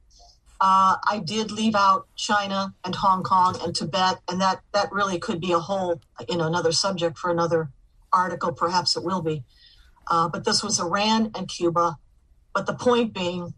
Uh, 0.61 0.97
I 1.07 1.21
did 1.23 1.51
leave 1.51 1.75
out 1.75 2.07
China 2.15 2.73
and 2.83 2.95
Hong 2.95 3.23
Kong 3.23 3.57
and 3.63 3.75
Tibet, 3.75 4.19
and 4.29 4.41
that 4.41 4.61
that 4.71 4.91
really 4.91 5.19
could 5.19 5.39
be 5.39 5.51
a 5.51 5.59
whole, 5.59 6.01
you 6.27 6.37
know, 6.37 6.47
another 6.47 6.71
subject 6.71 7.17
for 7.17 7.29
another 7.29 7.69
article. 8.11 8.51
Perhaps 8.51 8.95
it 8.95 9.03
will 9.03 9.21
be. 9.21 9.43
Uh, 10.09 10.27
but 10.27 10.43
this 10.43 10.63
was 10.63 10.79
Iran 10.79 11.31
and 11.35 11.47
Cuba. 11.47 11.97
But 12.53 12.65
the 12.65 12.73
point 12.73 13.13
being, 13.13 13.53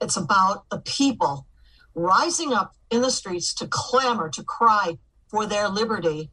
it's 0.00 0.16
about 0.16 0.68
the 0.70 0.78
people 0.78 1.46
rising 1.94 2.52
up 2.52 2.74
in 2.90 3.00
the 3.00 3.10
streets 3.10 3.54
to 3.54 3.66
clamor, 3.66 4.28
to 4.30 4.42
cry 4.42 4.98
for 5.28 5.46
their 5.46 5.68
liberty. 5.68 6.30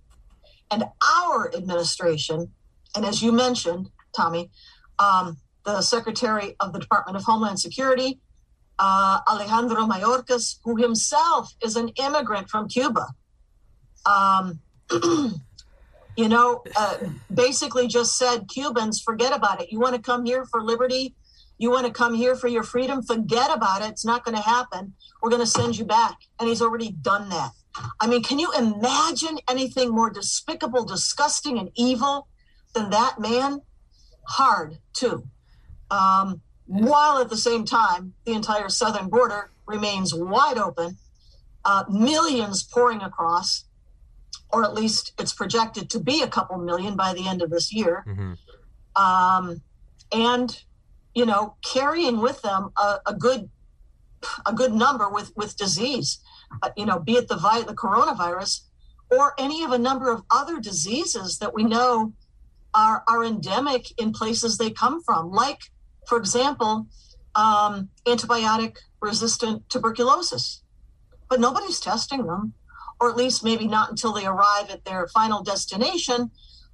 And 0.72 0.84
our 1.24 1.54
administration, 1.56 2.52
and 2.96 3.06
as 3.06 3.22
you 3.24 3.32
mentioned, 3.32 3.90
Tommy, 4.16 4.52
um, 5.00 5.38
the 5.66 5.82
Secretary 5.82 6.56
of 6.60 6.74
the 6.74 6.80
Department 6.80 7.18
of 7.18 7.24
Homeland 7.24 7.60
Security, 7.60 8.20
uh, 8.78 9.20
Alejandro 9.28 9.86
Mayorkas, 9.86 10.58
who 10.64 10.76
himself 10.78 11.54
is 11.64 11.76
an 11.76 11.90
immigrant 12.02 12.50
from 12.50 12.68
Cuba, 12.68 13.08
um, 14.06 14.60
you 16.20 16.28
know, 16.28 16.62
uh, 16.76 16.98
basically 17.34 17.88
just 17.88 18.18
said, 18.18 18.50
Cubans, 18.50 19.00
forget 19.00 19.34
about 19.34 19.62
it. 19.62 19.72
You 19.72 19.80
want 19.80 19.96
to 19.96 20.02
come 20.02 20.26
here 20.26 20.44
for 20.44 20.62
liberty? 20.62 21.16
You 21.58 21.72
want 21.72 21.88
to 21.88 21.94
come 21.94 22.14
here 22.14 22.36
for 22.36 22.50
your 22.50 22.64
freedom? 22.64 23.02
Forget 23.02 23.50
about 23.56 23.82
it. 23.82 23.92
It's 23.92 24.04
not 24.04 24.26
going 24.26 24.36
to 24.36 24.44
happen. 24.44 24.96
We're 25.22 25.30
going 25.30 25.42
to 25.42 25.48
send 25.48 25.78
you 25.78 25.86
back. 25.86 26.18
And 26.38 26.50
he's 26.50 26.62
already 26.62 26.92
done 26.92 27.30
that. 27.30 27.52
I 28.02 28.08
mean, 28.08 28.22
can 28.22 28.38
you 28.38 28.52
imagine 28.52 29.40
anything 29.50 29.92
more 29.92 30.10
despicable, 30.10 30.84
disgusting, 30.84 31.58
and 31.58 31.72
evil 31.76 32.28
than 32.74 32.90
that 32.90 33.22
man? 33.22 33.62
Hard, 34.28 34.80
too. 34.92 35.24
Um, 35.90 36.42
while 36.66 37.20
at 37.20 37.30
the 37.30 37.38
same 37.38 37.64
time, 37.64 38.14
the 38.26 38.34
entire 38.34 38.68
southern 38.68 39.08
border 39.08 39.52
remains 39.66 40.14
wide 40.14 40.58
open, 40.58 40.98
uh, 41.64 41.86
millions 41.90 42.62
pouring 42.62 43.02
across, 43.02 43.64
or 44.52 44.64
at 44.64 44.74
least 44.74 45.14
it's 45.20 45.34
projected 45.34 45.90
to 45.92 46.00
be 46.00 46.22
a 46.22 46.28
couple 46.28 46.58
million 46.58 46.96
by 46.96 47.14
the 47.14 47.28
end 47.28 47.42
of 47.42 47.50
this 47.50 47.72
year. 47.74 48.04
Mm-hmm. 48.08 48.34
Um, 49.02 49.62
and 50.12 50.64
you 51.14 51.26
know, 51.26 51.56
carrying 51.64 52.20
with 52.20 52.42
them 52.42 52.70
a, 52.78 53.00
a 53.08 53.14
good 53.14 53.50
a 54.46 54.54
good 54.54 54.74
number 54.74 55.10
with 55.10 55.32
with 55.36 55.58
disease, 55.58 56.20
uh, 56.62 56.70
you 56.76 56.86
know, 56.86 57.00
be 57.00 57.14
it 57.14 57.28
the 57.28 57.38
vi- 57.38 57.64
the 57.64 57.76
coronavirus 57.76 58.62
or 59.10 59.34
any 59.38 59.64
of 59.64 59.72
a 59.72 59.78
number 59.78 60.12
of 60.12 60.24
other 60.30 60.60
diseases 60.60 61.40
that 61.40 61.54
we 61.54 61.64
know 61.64 62.14
are 62.74 63.04
are 63.08 63.24
endemic 63.24 63.88
in 64.00 64.12
places 64.12 64.58
they 64.58 64.70
come 64.70 65.02
from, 65.04 65.32
like, 65.32 65.60
for 66.08 66.18
example, 66.18 66.88
um, 67.36 67.90
antibiotic 68.06 68.78
resistant 69.02 69.68
tuberculosis. 69.70 70.62
But 71.30 71.40
nobody's 71.40 71.80
testing 71.80 72.26
them, 72.26 72.54
or 73.00 73.10
at 73.10 73.16
least 73.16 73.44
maybe 73.44 73.68
not 73.68 73.90
until 73.90 74.14
they 74.14 74.26
arrive 74.26 74.70
at 74.70 74.86
their 74.86 75.08
final 75.08 75.44
destination, 75.44 76.32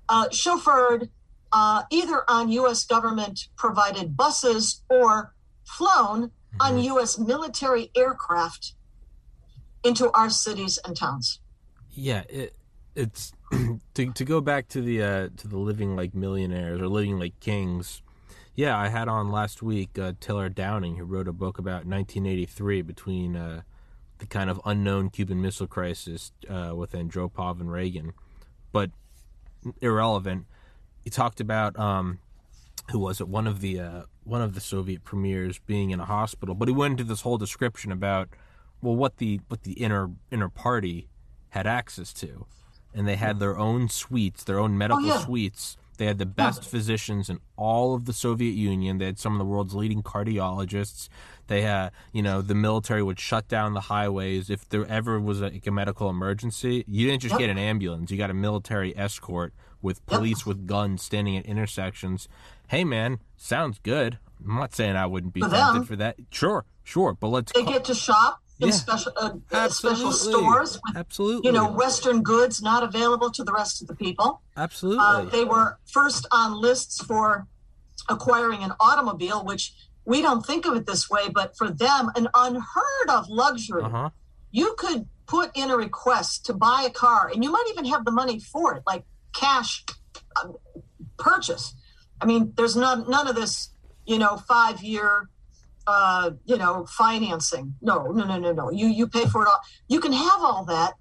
uh, 0.09 0.27
chauffeured 0.29 1.09
uh, 1.51 1.83
either 1.89 2.23
on 2.29 2.49
U.S. 2.49 2.83
government 2.85 3.47
provided 3.55 4.17
buses 4.17 4.83
or 4.89 5.33
flown 5.63 6.27
mm-hmm. 6.27 6.61
on 6.61 6.79
U.S. 6.79 7.17
military 7.17 7.91
aircraft 7.95 8.73
into 9.83 10.11
our 10.11 10.29
cities 10.29 10.79
and 10.83 10.97
towns. 10.97 11.39
Yeah, 11.91 12.23
it, 12.27 12.55
it's 12.95 13.31
to 13.93 14.11
to 14.11 14.25
go 14.25 14.41
back 14.41 14.67
to 14.69 14.81
the 14.81 15.01
uh, 15.01 15.29
to 15.37 15.47
the 15.47 15.57
living 15.57 15.95
like 15.95 16.13
millionaires 16.13 16.81
or 16.81 16.87
living 16.87 17.19
like 17.19 17.39
kings. 17.39 18.01
Yeah, 18.55 18.77
I 18.77 18.87
had 18.87 19.07
on 19.07 19.31
last 19.31 19.61
week 19.61 19.99
uh, 19.99 20.13
Taylor 20.19 20.49
Downing, 20.49 20.95
who 20.95 21.03
wrote 21.03 21.27
a 21.27 21.33
book 21.33 21.57
about 21.57 21.85
1983 21.85 22.81
between 22.83 23.35
uh, 23.35 23.61
the 24.19 24.25
kind 24.25 24.49
of 24.49 24.61
unknown 24.65 25.09
Cuban 25.09 25.41
Missile 25.41 25.67
Crisis 25.67 26.31
uh, 26.49 26.73
with 26.75 26.93
Andropov 26.93 27.59
and 27.59 27.71
Reagan, 27.71 28.13
but 28.71 28.91
irrelevant 29.81 30.45
he 31.05 31.11
talked 31.11 31.39
about 31.39 31.77
um, 31.79 32.19
who 32.91 32.99
was 32.99 33.21
it? 33.21 33.29
One 33.29 33.47
of 33.47 33.61
the 33.61 33.79
uh, 33.79 34.01
one 34.23 34.41
of 34.41 34.55
the 34.55 34.59
Soviet 34.59 35.03
premiers 35.03 35.59
being 35.59 35.91
in 35.91 35.99
a 35.99 36.05
hospital, 36.05 36.55
but 36.55 36.67
he 36.67 36.73
went 36.73 36.93
into 36.93 37.03
this 37.03 37.21
whole 37.21 37.37
description 37.37 37.91
about 37.91 38.29
well 38.81 38.95
what 38.95 39.17
the 39.17 39.39
what 39.47 39.63
the 39.63 39.73
inner 39.73 40.09
inner 40.31 40.49
party 40.49 41.07
had 41.49 41.67
access 41.67 42.11
to, 42.13 42.47
and 42.93 43.07
they 43.07 43.15
had 43.15 43.39
their 43.39 43.57
own 43.57 43.87
suites, 43.87 44.43
their 44.43 44.59
own 44.59 44.77
medical 44.77 45.05
oh, 45.05 45.07
yeah. 45.07 45.19
suites. 45.19 45.77
They 45.97 46.05
had 46.05 46.17
the 46.17 46.25
best 46.25 46.63
yeah. 46.63 46.69
physicians 46.69 47.29
in 47.29 47.39
all 47.55 47.93
of 47.93 48.05
the 48.05 48.13
Soviet 48.13 48.51
Union. 48.51 48.97
They 48.97 49.05
had 49.05 49.19
some 49.19 49.33
of 49.33 49.39
the 49.39 49.45
world's 49.45 49.75
leading 49.75 50.03
cardiologists. 50.03 51.09
They 51.47 51.61
had, 51.61 51.91
you 52.11 52.21
know, 52.21 52.41
the 52.41 52.55
military 52.55 53.03
would 53.03 53.19
shut 53.19 53.47
down 53.47 53.73
the 53.73 53.81
highways 53.81 54.49
if 54.49 54.67
there 54.69 54.85
ever 54.87 55.19
was 55.19 55.41
a, 55.41 55.45
like 55.45 55.67
a 55.67 55.71
medical 55.71 56.09
emergency. 56.09 56.83
You 56.87 57.07
didn't 57.07 57.21
just 57.21 57.33
yep. 57.33 57.39
get 57.39 57.49
an 57.49 57.57
ambulance; 57.57 58.11
you 58.11 58.17
got 58.17 58.29
a 58.29 58.33
military 58.33 58.97
escort 58.97 59.53
with 59.81 60.05
police 60.05 60.39
yep. 60.39 60.47
with 60.47 60.67
guns 60.67 61.03
standing 61.03 61.37
at 61.37 61.45
intersections. 61.45 62.27
Hey, 62.67 62.83
man, 62.83 63.19
sounds 63.37 63.79
good. 63.83 64.17
I'm 64.43 64.55
not 64.55 64.73
saying 64.73 64.95
I 64.95 65.05
wouldn't 65.05 65.33
be 65.33 65.41
for 65.41 65.49
tempted 65.49 65.73
them. 65.75 65.85
for 65.85 65.95
that. 65.97 66.17
Sure, 66.31 66.65
sure, 66.83 67.13
but 67.13 67.27
let's. 67.27 67.51
They 67.53 67.63
call- 67.63 67.73
get 67.73 67.85
to 67.85 67.95
shop 67.95 68.41
in 68.59 68.67
yeah. 68.67 68.73
special 68.73 69.11
uh, 69.17 69.69
special 69.69 70.11
stores. 70.11 70.79
With, 70.85 70.97
Absolutely. 70.97 71.47
You 71.47 71.53
know, 71.53 71.71
Western 71.71 72.23
goods 72.23 72.61
not 72.61 72.83
available 72.83 73.29
to 73.31 73.43
the 73.43 73.51
rest 73.51 73.81
of 73.81 73.87
the 73.87 73.95
people. 73.95 74.41
Absolutely. 74.55 75.03
Uh, 75.03 75.25
they 75.25 75.43
were 75.43 75.77
first 75.85 76.27
on 76.31 76.59
lists 76.61 77.03
for 77.03 77.47
acquiring 78.09 78.63
an 78.63 78.73
automobile, 78.79 79.43
which 79.43 79.73
we 80.05 80.21
don't 80.21 80.45
think 80.45 80.65
of 80.65 80.75
it 80.75 80.85
this 80.85 81.09
way, 81.09 81.29
but 81.33 81.57
for 81.57 81.69
them, 81.69 82.11
an 82.15 82.27
unheard 82.33 83.09
of 83.09 83.27
luxury. 83.27 83.83
Uh-huh. 83.83 84.09
You 84.51 84.75
could 84.77 85.07
put 85.25 85.51
in 85.55 85.71
a 85.71 85.75
request 85.75 86.45
to 86.45 86.53
buy 86.53 86.85
a 86.87 86.91
car, 86.91 87.29
and 87.33 87.43
you 87.43 87.51
might 87.51 87.65
even 87.69 87.85
have 87.85 88.05
the 88.05 88.11
money 88.11 88.39
for 88.39 88.75
it, 88.75 88.83
like 88.85 89.03
cash 89.33 89.83
um, 90.41 90.55
purchase. 91.17 91.73
I 92.21 92.25
mean, 92.25 92.53
there's 92.55 92.75
none 92.75 93.09
none 93.09 93.27
of 93.27 93.35
this, 93.35 93.69
you 94.05 94.17
know, 94.17 94.37
five 94.37 94.81
year, 94.81 95.29
uh, 95.87 96.31
you 96.45 96.57
know, 96.57 96.85
financing. 96.85 97.75
No, 97.81 98.05
no, 98.07 98.25
no, 98.25 98.37
no, 98.37 98.51
no. 98.51 98.71
You 98.71 98.87
you 98.87 99.07
pay 99.07 99.25
for 99.25 99.43
it 99.43 99.47
all. 99.47 99.59
You 99.87 99.99
can 99.99 100.13
have 100.13 100.41
all 100.41 100.65
that, 100.65 100.93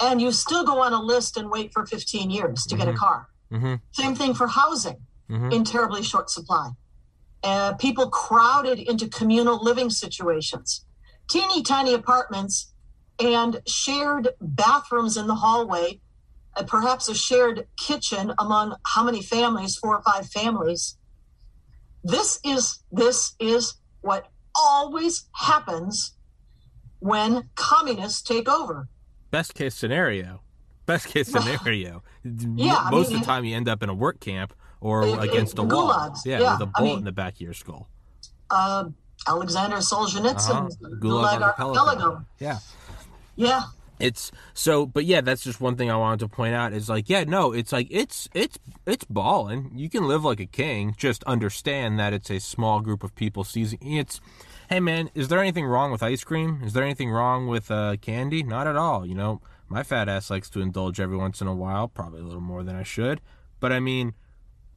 and 0.00 0.20
you 0.20 0.32
still 0.32 0.64
go 0.64 0.80
on 0.82 0.92
a 0.92 1.00
list 1.00 1.36
and 1.36 1.50
wait 1.50 1.72
for 1.72 1.86
15 1.86 2.30
years 2.30 2.64
to 2.64 2.74
mm-hmm. 2.74 2.78
get 2.78 2.88
a 2.88 2.90
mm-hmm. 2.92 2.98
car. 2.98 3.28
Mm-hmm. 3.52 3.74
Same 3.92 4.14
thing 4.14 4.34
for 4.34 4.46
housing 4.46 4.96
mm-hmm. 5.30 5.52
in 5.52 5.64
terribly 5.64 6.02
short 6.02 6.30
supply. 6.30 6.70
Uh, 7.42 7.74
people 7.74 8.08
crowded 8.08 8.78
into 8.78 9.08
communal 9.08 9.62
living 9.62 9.90
situations, 9.90 10.84
teeny 11.28 11.62
tiny 11.62 11.92
apartments, 11.92 12.72
and 13.18 13.60
shared 13.66 14.28
bathrooms 14.40 15.16
in 15.16 15.26
the 15.26 15.34
hallway 15.34 16.00
uh, 16.56 16.62
perhaps 16.64 17.08
a 17.08 17.14
shared 17.14 17.66
kitchen 17.78 18.32
among 18.38 18.76
how 18.86 19.02
many 19.04 19.22
families 19.22 19.76
four 19.76 19.96
or 19.96 20.02
five 20.02 20.26
families 20.26 20.96
this 22.04 22.40
is 22.44 22.82
this 22.90 23.34
is 23.38 23.74
what 24.02 24.28
always 24.54 25.24
happens 25.32 26.12
when 26.98 27.48
communists 27.54 28.22
take 28.22 28.48
over. 28.48 28.88
Best 29.30 29.54
case 29.54 29.74
scenario. 29.74 30.42
Best 30.86 31.06
case 31.08 31.28
scenario. 31.28 32.02
yeah, 32.24 32.88
most 32.90 33.06
I 33.06 33.10
mean, 33.10 33.16
of 33.16 33.20
the 33.20 33.26
time 33.26 33.44
you 33.44 33.56
end 33.56 33.68
up 33.68 33.82
in 33.82 33.88
a 33.88 33.94
work 33.94 34.20
camp 34.20 34.54
or 34.80 35.06
it, 35.06 35.18
against 35.22 35.58
a 35.58 35.62
wall. 35.62 35.90
gulags. 35.90 36.18
yeah, 36.24 36.40
yeah, 36.40 36.52
with 36.52 36.62
a 36.62 36.66
bullet 36.66 36.74
I 36.76 36.82
mean, 36.82 36.98
in 36.98 37.04
the 37.04 37.12
back 37.12 37.34
of 37.34 37.40
your 37.40 37.54
skull. 37.54 37.88
uh, 38.50 38.84
alexander 39.26 39.76
solzhenitsyn 39.76 40.50
uh-huh. 40.50 40.68
gulag, 41.00 41.38
gulag 41.38 41.42
archipelago. 41.42 42.24
Yeah. 42.38 42.58
Yeah 43.36 43.62
it's 44.02 44.32
so 44.52 44.84
but 44.84 45.04
yeah 45.04 45.20
that's 45.20 45.44
just 45.44 45.60
one 45.60 45.76
thing 45.76 45.88
i 45.88 45.96
wanted 45.96 46.18
to 46.18 46.28
point 46.28 46.54
out 46.54 46.72
is 46.72 46.88
like 46.88 47.08
yeah 47.08 47.22
no 47.22 47.52
it's 47.52 47.70
like 47.70 47.86
it's 47.88 48.28
it's 48.34 48.58
it's 48.84 49.04
balling 49.04 49.70
you 49.76 49.88
can 49.88 50.08
live 50.08 50.24
like 50.24 50.40
a 50.40 50.46
king 50.46 50.92
just 50.98 51.22
understand 51.24 52.00
that 52.00 52.12
it's 52.12 52.28
a 52.28 52.40
small 52.40 52.80
group 52.80 53.04
of 53.04 53.14
people 53.14 53.44
seizing 53.44 53.78
it's 53.80 54.20
hey 54.68 54.80
man 54.80 55.08
is 55.14 55.28
there 55.28 55.38
anything 55.38 55.64
wrong 55.64 55.92
with 55.92 56.02
ice 56.02 56.24
cream? 56.24 56.60
Is 56.64 56.72
there 56.72 56.82
anything 56.82 57.10
wrong 57.10 57.46
with 57.46 57.70
uh, 57.70 57.96
candy? 58.00 58.42
Not 58.42 58.66
at 58.66 58.76
all 58.76 59.06
you 59.06 59.14
know? 59.14 59.40
My 59.68 59.84
fat 59.84 60.08
ass 60.08 60.30
likes 60.30 60.50
to 60.50 60.60
indulge 60.60 60.98
every 60.98 61.16
once 61.16 61.40
in 61.40 61.46
a 61.46 61.54
while 61.54 61.86
probably 61.86 62.20
a 62.20 62.24
little 62.24 62.40
more 62.40 62.64
than 62.64 62.74
i 62.74 62.82
should 62.82 63.20
but 63.60 63.70
i 63.70 63.78
mean 63.78 64.14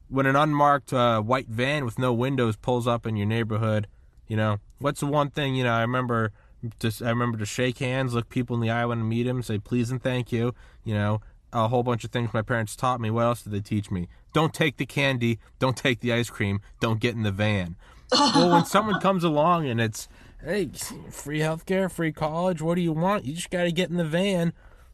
when 0.08 0.26
an 0.26 0.36
unmarked 0.36 0.92
uh, 0.92 1.20
white 1.20 1.48
van 1.48 1.84
with 1.84 1.98
no 1.98 2.12
windows 2.12 2.54
pulls 2.56 2.86
up 2.86 3.06
in 3.06 3.16
your 3.16 3.26
neighborhood 3.26 3.88
you 4.28 4.36
know 4.36 4.58
what's 4.78 5.00
the 5.00 5.06
one 5.06 5.30
thing 5.30 5.56
you 5.56 5.64
know 5.64 5.72
i 5.72 5.80
remember 5.80 6.32
just 6.78 7.02
I 7.02 7.08
remember 7.08 7.38
to 7.38 7.46
shake 7.46 7.78
hands, 7.78 8.14
look 8.14 8.28
people 8.28 8.56
in 8.56 8.62
the 8.62 8.70
eye 8.70 8.84
when 8.84 9.00
I 9.00 9.02
meet 9.02 9.24
them, 9.24 9.42
say 9.42 9.58
please 9.58 9.90
and 9.90 10.02
thank 10.02 10.32
you. 10.32 10.54
You 10.84 10.94
know, 10.94 11.20
a 11.52 11.68
whole 11.68 11.82
bunch 11.82 12.04
of 12.04 12.10
things 12.10 12.34
my 12.34 12.42
parents 12.42 12.76
taught 12.76 13.00
me. 13.00 13.10
What 13.10 13.24
else 13.24 13.42
did 13.42 13.52
they 13.52 13.60
teach 13.60 13.90
me? 13.90 14.08
Don't 14.32 14.52
take 14.52 14.76
the 14.76 14.86
candy. 14.86 15.38
Don't 15.58 15.76
take 15.76 16.00
the 16.00 16.12
ice 16.12 16.30
cream. 16.30 16.60
Don't 16.80 17.00
get 17.00 17.14
in 17.14 17.22
the 17.22 17.32
van. 17.32 17.76
well, 18.12 18.50
when 18.52 18.64
someone 18.64 19.00
comes 19.00 19.24
along 19.24 19.66
and 19.66 19.80
it's, 19.80 20.08
hey, 20.44 20.70
free 21.10 21.40
healthcare, 21.40 21.90
free 21.90 22.12
college, 22.12 22.62
what 22.62 22.76
do 22.76 22.80
you 22.80 22.92
want? 22.92 23.24
You 23.24 23.34
just 23.34 23.50
got 23.50 23.64
to 23.64 23.72
get 23.72 23.90
in 23.90 23.96
the 23.96 24.04
van. 24.04 24.52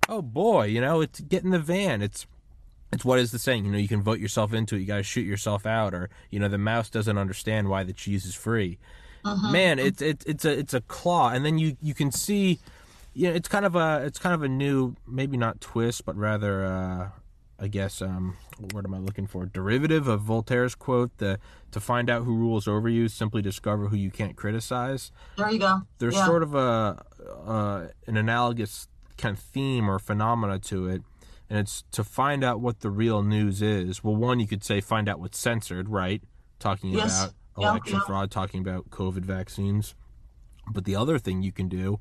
Oh 0.08 0.22
boy, 0.22 0.66
you 0.66 0.80
know, 0.80 1.00
it's 1.00 1.20
get 1.20 1.44
in 1.44 1.50
the 1.50 1.58
van. 1.58 2.02
It's 2.02 2.26
it's 2.92 3.04
what 3.04 3.18
is 3.18 3.32
the 3.32 3.38
saying? 3.38 3.64
You 3.64 3.72
know, 3.72 3.78
you 3.78 3.88
can 3.88 4.02
vote 4.02 4.18
yourself 4.18 4.52
into 4.52 4.76
it. 4.76 4.80
You 4.80 4.86
got 4.86 4.98
to 4.98 5.02
shoot 5.02 5.26
yourself 5.26 5.64
out, 5.64 5.94
or 5.94 6.10
you 6.30 6.38
know, 6.38 6.48
the 6.48 6.58
mouse 6.58 6.90
doesn't 6.90 7.16
understand 7.16 7.68
why 7.68 7.84
the 7.84 7.92
cheese 7.92 8.26
is 8.26 8.34
free. 8.34 8.78
Uh-huh. 9.24 9.50
Man, 9.50 9.78
it's 9.78 10.02
it's 10.02 10.24
it's 10.24 10.44
a 10.44 10.58
it's 10.58 10.74
a 10.74 10.80
claw, 10.82 11.30
and 11.30 11.44
then 11.44 11.58
you 11.58 11.76
you 11.80 11.94
can 11.94 12.10
see, 12.10 12.58
you 13.14 13.28
know, 13.28 13.34
it's 13.34 13.48
kind 13.48 13.64
of 13.64 13.76
a 13.76 14.02
it's 14.04 14.18
kind 14.18 14.34
of 14.34 14.42
a 14.42 14.48
new 14.48 14.96
maybe 15.06 15.36
not 15.36 15.60
twist, 15.60 16.04
but 16.04 16.16
rather 16.16 16.64
uh, 16.64 17.08
I 17.62 17.68
guess 17.68 18.02
um, 18.02 18.36
what 18.72 18.84
am 18.84 18.92
I 18.92 18.98
looking 18.98 19.28
for? 19.28 19.46
Derivative 19.46 20.08
of 20.08 20.22
Voltaire's 20.22 20.74
quote: 20.74 21.16
"The 21.18 21.38
to 21.70 21.78
find 21.78 22.10
out 22.10 22.24
who 22.24 22.34
rules 22.34 22.66
over 22.66 22.88
you, 22.88 23.06
simply 23.06 23.40
discover 23.40 23.86
who 23.86 23.96
you 23.96 24.10
can't 24.10 24.34
criticize." 24.34 25.12
There 25.36 25.48
you 25.48 25.60
go. 25.60 25.82
There's 25.98 26.16
yeah. 26.16 26.26
sort 26.26 26.42
of 26.42 26.56
a 26.56 27.04
uh, 27.46 27.86
an 28.08 28.16
analogous 28.16 28.88
kind 29.16 29.36
of 29.36 29.42
theme 29.42 29.88
or 29.88 30.00
phenomena 30.00 30.58
to 30.58 30.88
it, 30.88 31.02
and 31.48 31.60
it's 31.60 31.84
to 31.92 32.02
find 32.02 32.42
out 32.42 32.60
what 32.60 32.80
the 32.80 32.90
real 32.90 33.22
news 33.22 33.62
is. 33.62 34.02
Well, 34.02 34.16
one 34.16 34.40
you 34.40 34.48
could 34.48 34.64
say 34.64 34.80
find 34.80 35.08
out 35.08 35.20
what's 35.20 35.38
censored, 35.38 35.88
right? 35.88 36.20
Talking 36.58 36.90
yes. 36.90 37.22
about 37.22 37.34
election 37.56 37.94
yeah, 37.94 38.06
fraud, 38.06 38.30
talking 38.30 38.60
about 38.60 38.90
COVID 38.90 39.24
vaccines. 39.24 39.94
But 40.70 40.84
the 40.84 40.96
other 40.96 41.18
thing 41.18 41.42
you 41.42 41.52
can 41.52 41.68
do 41.68 42.00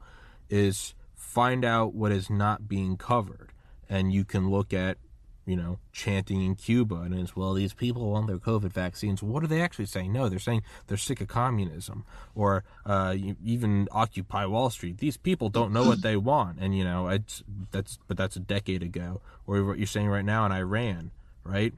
is 0.49 0.93
find 1.15 1.63
out 1.65 1.93
what 1.93 2.11
is 2.11 2.29
not 2.29 2.67
being 2.67 2.97
covered. 2.97 3.51
And 3.89 4.13
you 4.13 4.23
can 4.23 4.49
look 4.49 4.73
at, 4.73 4.97
you 5.45 5.55
know, 5.55 5.79
chanting 5.91 6.45
in 6.45 6.55
Cuba 6.55 6.95
and 6.95 7.13
it's, 7.13 7.35
well, 7.35 7.53
these 7.53 7.73
people 7.73 8.11
want 8.11 8.27
their 8.27 8.37
COVID 8.37 8.71
vaccines. 8.71 9.23
What 9.23 9.43
are 9.43 9.47
they 9.47 9.61
actually 9.61 9.87
saying? 9.87 10.13
No, 10.13 10.29
they're 10.29 10.39
saying 10.39 10.61
they're 10.87 10.97
sick 10.97 11.19
of 11.19 11.27
communism 11.27 12.05
or 12.35 12.63
uh, 12.85 13.15
even 13.43 13.87
Occupy 13.91 14.45
Wall 14.45 14.69
Street. 14.69 14.99
These 14.99 15.17
people 15.17 15.49
don't 15.49 15.73
know 15.73 15.83
what 15.83 16.01
they 16.03 16.15
want. 16.15 16.59
And, 16.59 16.77
you 16.77 16.83
know, 16.83 17.09
it's, 17.09 17.43
that's, 17.71 17.97
but 18.07 18.17
that's 18.17 18.35
a 18.35 18.39
decade 18.39 18.83
ago. 18.83 19.21
Or 19.47 19.63
what 19.63 19.77
you're 19.77 19.87
saying 19.87 20.07
right 20.07 20.23
now 20.23 20.45
in 20.45 20.51
Iran, 20.51 21.11
right? 21.43 21.73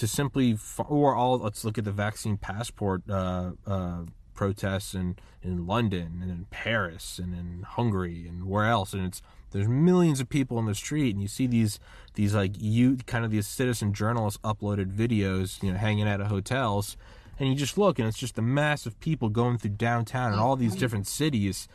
To 0.00 0.08
simply 0.08 0.56
or 0.88 1.14
all 1.14 1.38
let's 1.38 1.62
look 1.62 1.76
at 1.76 1.84
the 1.84 1.92
vaccine 1.92 2.38
passport 2.38 3.02
uh, 3.10 3.50
uh, 3.66 3.98
protests 4.32 4.94
in 4.94 5.16
in 5.42 5.66
London 5.66 6.20
and 6.22 6.30
in 6.30 6.46
Paris 6.48 7.18
and 7.18 7.34
in 7.34 7.62
Hungary 7.68 8.26
and 8.26 8.46
where 8.46 8.64
else. 8.64 8.94
And 8.94 9.04
it's 9.04 9.20
there's 9.50 9.68
millions 9.68 10.18
of 10.18 10.30
people 10.30 10.58
in 10.58 10.64
the 10.64 10.74
street 10.74 11.14
and 11.14 11.20
you 11.20 11.28
see 11.28 11.46
these 11.46 11.78
these 12.14 12.34
like 12.34 12.52
you 12.58 12.96
kind 13.04 13.26
of 13.26 13.30
these 13.30 13.46
citizen 13.46 13.92
journalists 13.92 14.40
uploaded 14.42 14.90
videos 14.90 15.62
you 15.62 15.70
know 15.70 15.76
hanging 15.76 16.08
out 16.08 16.22
at 16.22 16.28
hotels 16.28 16.96
and 17.38 17.50
you 17.50 17.54
just 17.54 17.76
look 17.76 17.98
and 17.98 18.08
it's 18.08 18.16
just 18.18 18.38
a 18.38 18.42
mass 18.42 18.86
of 18.86 18.98
people 19.00 19.28
going 19.28 19.58
through 19.58 19.72
downtown 19.72 20.32
and 20.32 20.40
all 20.40 20.56
these 20.56 20.76
different 20.76 21.06
cities 21.06 21.68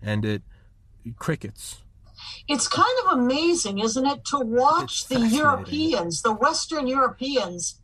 and 0.00 0.24
it 0.24 0.42
crickets 1.16 1.82
it's 2.48 2.68
kind 2.68 2.94
of 3.04 3.18
amazing, 3.18 3.78
isn't 3.78 4.06
it, 4.06 4.24
to 4.26 4.38
watch 4.38 5.06
the 5.08 5.20
Europeans, 5.20 6.22
the 6.22 6.32
Western 6.32 6.86
Europeans, 6.86 7.80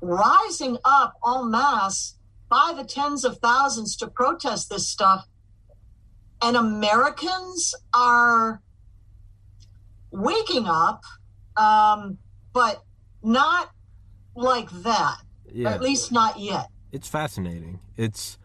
rising 0.00 0.78
up 0.84 1.14
en 1.26 1.50
masse 1.50 2.16
by 2.48 2.72
the 2.76 2.84
tens 2.84 3.24
of 3.24 3.38
thousands 3.38 3.96
to 3.96 4.08
protest 4.08 4.70
this 4.70 4.88
stuff. 4.88 5.26
And 6.42 6.56
Americans 6.56 7.74
are 7.92 8.62
waking 10.10 10.66
up, 10.66 11.02
um, 11.56 12.18
but 12.52 12.82
not 13.22 13.70
like 14.34 14.70
that. 14.82 15.18
Yeah. 15.52 15.70
At 15.70 15.82
least 15.82 16.12
not 16.12 16.38
yet. 16.38 16.68
It's 16.92 17.08
fascinating. 17.08 17.80
It's 17.96 18.38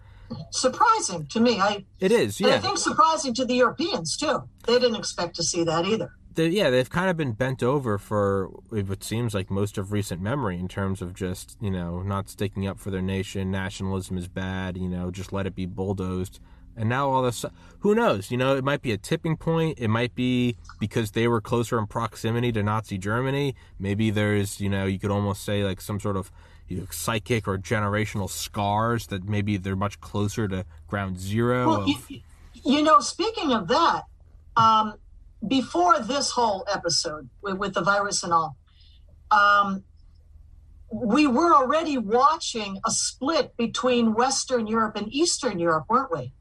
surprising 0.52 1.28
to 1.28 1.40
me. 1.40 1.60
I 1.60 1.86
it 2.00 2.12
is, 2.12 2.40
yeah. 2.40 2.56
I 2.56 2.60
think 2.60 2.78
surprising 2.78 3.34
to 3.36 3.46
the 3.46 3.56
Europeans 3.56 4.18
too. 4.18 4.44
They 4.66 4.80
didn't 4.80 4.96
expect 4.96 5.36
to 5.38 5.44
see 5.44 5.64
that 5.64 5.86
either. 5.86 6.12
They, 6.34 6.50
yeah, 6.50 6.70
they've 6.70 6.90
kind 6.90 7.10
of 7.10 7.16
been 7.16 7.32
bent 7.32 7.64
over 7.64 7.98
for 7.98 8.52
it 8.72 9.04
seems 9.04 9.34
like 9.34 9.50
most 9.50 9.78
of 9.78 9.92
recent 9.94 10.22
memory 10.22 10.60
in 10.60 10.68
terms 10.68 11.02
of 11.02 11.14
just 11.14 11.58
you 11.62 11.72
know 11.72 12.02
not 12.02 12.30
sticking 12.30 12.68
up 12.68 12.80
for 12.80 12.92
their 12.92 13.02
nation. 13.02 13.52
Nationalism 13.52 14.18
is 14.18 14.28
bad. 14.28 14.78
You 14.78 14.90
know, 14.90 15.12
just 15.12 15.32
let 15.32 15.46
it 15.46 15.56
be 15.56 15.66
bulldozed. 15.66 16.40
And 16.78 16.90
now 16.90 17.10
all 17.10 17.22
this, 17.22 17.46
who 17.80 17.96
knows? 17.96 18.32
You 18.32 18.38
know, 18.38 18.56
it 18.56 18.64
might 18.64 18.82
be 18.82 18.92
a 18.92 18.98
tipping 18.98 19.38
point. 19.38 19.80
It 19.80 19.88
might 19.88 20.14
be 20.14 20.58
because 20.80 21.12
they 21.12 21.28
were 21.28 21.40
closer 21.40 21.80
in 21.80 21.88
proximity 21.88 22.52
to 22.52 22.64
Nazi 22.64 22.98
Germany. 22.98 23.56
Maybe 23.80 24.10
there's, 24.10 24.60
you 24.60 24.70
know, 24.70 24.86
you 24.86 25.00
could 25.00 25.12
almost 25.12 25.44
say 25.44 25.64
like 25.64 25.80
some 25.80 26.00
sort 26.00 26.18
of 26.18 26.32
you 26.68 26.78
know, 26.78 26.88
psychic 26.90 27.48
or 27.48 27.58
generational 27.58 28.30
scars 28.30 29.08
that 29.08 29.28
maybe 29.28 29.58
they're 29.58 29.76
much 29.76 30.00
closer 30.00 30.48
to 30.48 30.66
ground 30.88 31.20
zero. 31.20 31.68
Well, 31.68 31.82
of... 31.82 32.10
you, 32.10 32.22
you, 32.64 32.82
know, 32.82 33.00
speaking 33.00 33.54
of 33.54 33.68
that, 33.68 34.04
um, 34.58 34.96
before 35.48 36.00
this 36.00 36.32
whole 36.32 36.66
episode 36.72 37.30
with, 37.42 37.58
with, 37.58 37.74
the 37.74 37.82
virus 37.82 38.24
and 38.24 38.34
all, 38.34 38.58
um, 39.32 39.84
we 40.92 41.28
were 41.28 41.54
already 41.54 41.98
watching 41.98 42.80
a 42.86 42.92
split 42.92 43.56
between 43.58 44.14
Western 44.14 44.66
Europe 44.66 44.96
and 44.96 45.12
Eastern 45.14 45.60
Europe, 45.60 45.86
weren't 45.90 46.12
we? 46.12 46.32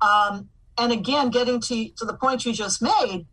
Um, 0.00 0.48
and 0.78 0.92
again, 0.92 1.30
getting 1.30 1.60
to, 1.60 1.88
to 1.90 2.04
the 2.04 2.14
point 2.14 2.44
you 2.44 2.52
just 2.52 2.82
made, 2.82 3.26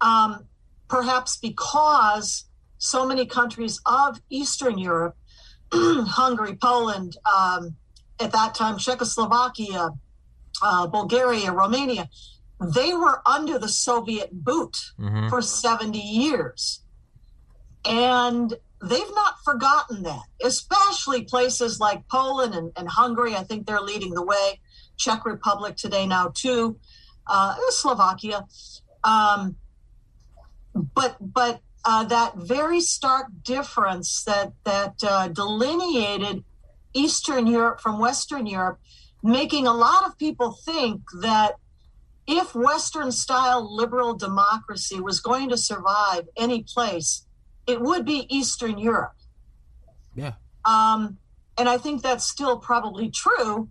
um, 0.00 0.46
perhaps 0.88 1.36
because 1.36 2.44
so 2.78 3.06
many 3.06 3.24
countries 3.24 3.80
of 3.86 4.20
Eastern 4.30 4.78
Europe 4.78 5.16
Hungary, 5.74 6.56
Poland, 6.56 7.16
um, 7.24 7.76
at 8.20 8.32
that 8.32 8.54
time 8.54 8.78
Czechoslovakia, 8.78 9.90
uh, 10.62 10.86
Bulgaria, 10.86 11.52
Romania, 11.52 12.08
they 12.60 12.92
were 12.92 13.22
under 13.26 13.58
the 13.58 13.68
Soviet 13.68 14.30
boot 14.32 14.92
mm-hmm. 14.98 15.28
for 15.28 15.40
70 15.40 15.98
years. 15.98 16.80
And 17.84 18.52
they've 18.82 19.14
not 19.14 19.34
forgotten 19.44 20.02
that, 20.02 20.24
especially 20.42 21.22
places 21.22 21.80
like 21.80 22.06
Poland 22.08 22.54
and, 22.54 22.72
and 22.76 22.88
Hungary. 22.88 23.34
I 23.34 23.42
think 23.42 23.66
they're 23.66 23.80
leading 23.80 24.12
the 24.12 24.24
way. 24.24 24.60
Czech 24.96 25.24
Republic 25.24 25.76
today 25.76 26.06
now 26.06 26.30
too, 26.34 26.76
uh, 27.26 27.56
Slovakia. 27.70 28.46
Um, 29.02 29.56
but 30.74 31.16
but 31.20 31.60
uh, 31.84 32.04
that 32.04 32.36
very 32.36 32.80
stark 32.80 33.26
difference 33.42 34.24
that 34.24 34.52
that 34.64 34.94
uh, 35.02 35.28
delineated 35.28 36.44
Eastern 36.92 37.46
Europe 37.46 37.80
from 37.80 37.98
Western 37.98 38.46
Europe, 38.46 38.78
making 39.22 39.66
a 39.66 39.72
lot 39.72 40.04
of 40.06 40.18
people 40.18 40.52
think 40.52 41.02
that 41.20 41.54
if 42.26 42.54
Western 42.54 43.10
style 43.10 43.74
liberal 43.74 44.14
democracy 44.14 45.00
was 45.00 45.20
going 45.20 45.48
to 45.48 45.56
survive 45.56 46.28
any 46.36 46.62
place, 46.62 47.26
it 47.66 47.80
would 47.80 48.04
be 48.04 48.26
Eastern 48.34 48.78
Europe. 48.78 49.16
Yeah. 50.14 50.34
Um, 50.64 51.18
and 51.56 51.68
I 51.68 51.78
think 51.78 52.02
that's 52.02 52.24
still 52.24 52.58
probably 52.58 53.10
true, 53.10 53.68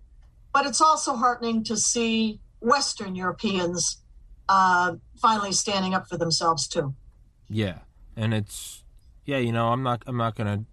but 0.53 0.65
it's 0.65 0.81
also 0.81 1.15
heartening 1.15 1.63
to 1.65 1.77
see 1.77 2.39
Western 2.59 3.15
Europeans 3.15 4.01
uh, 4.47 4.95
finally 5.21 5.51
standing 5.51 5.93
up 5.93 6.07
for 6.07 6.17
themselves 6.17 6.67
too. 6.67 6.95
Yeah 7.47 7.79
and 8.19 8.33
it's 8.33 8.83
yeah, 9.25 9.37
you 9.37 9.51
know, 9.51 9.69
I'm 9.69 9.81
not 9.81 10.03
I'm 10.05 10.17
not 10.17 10.35
gonna. 10.35 10.65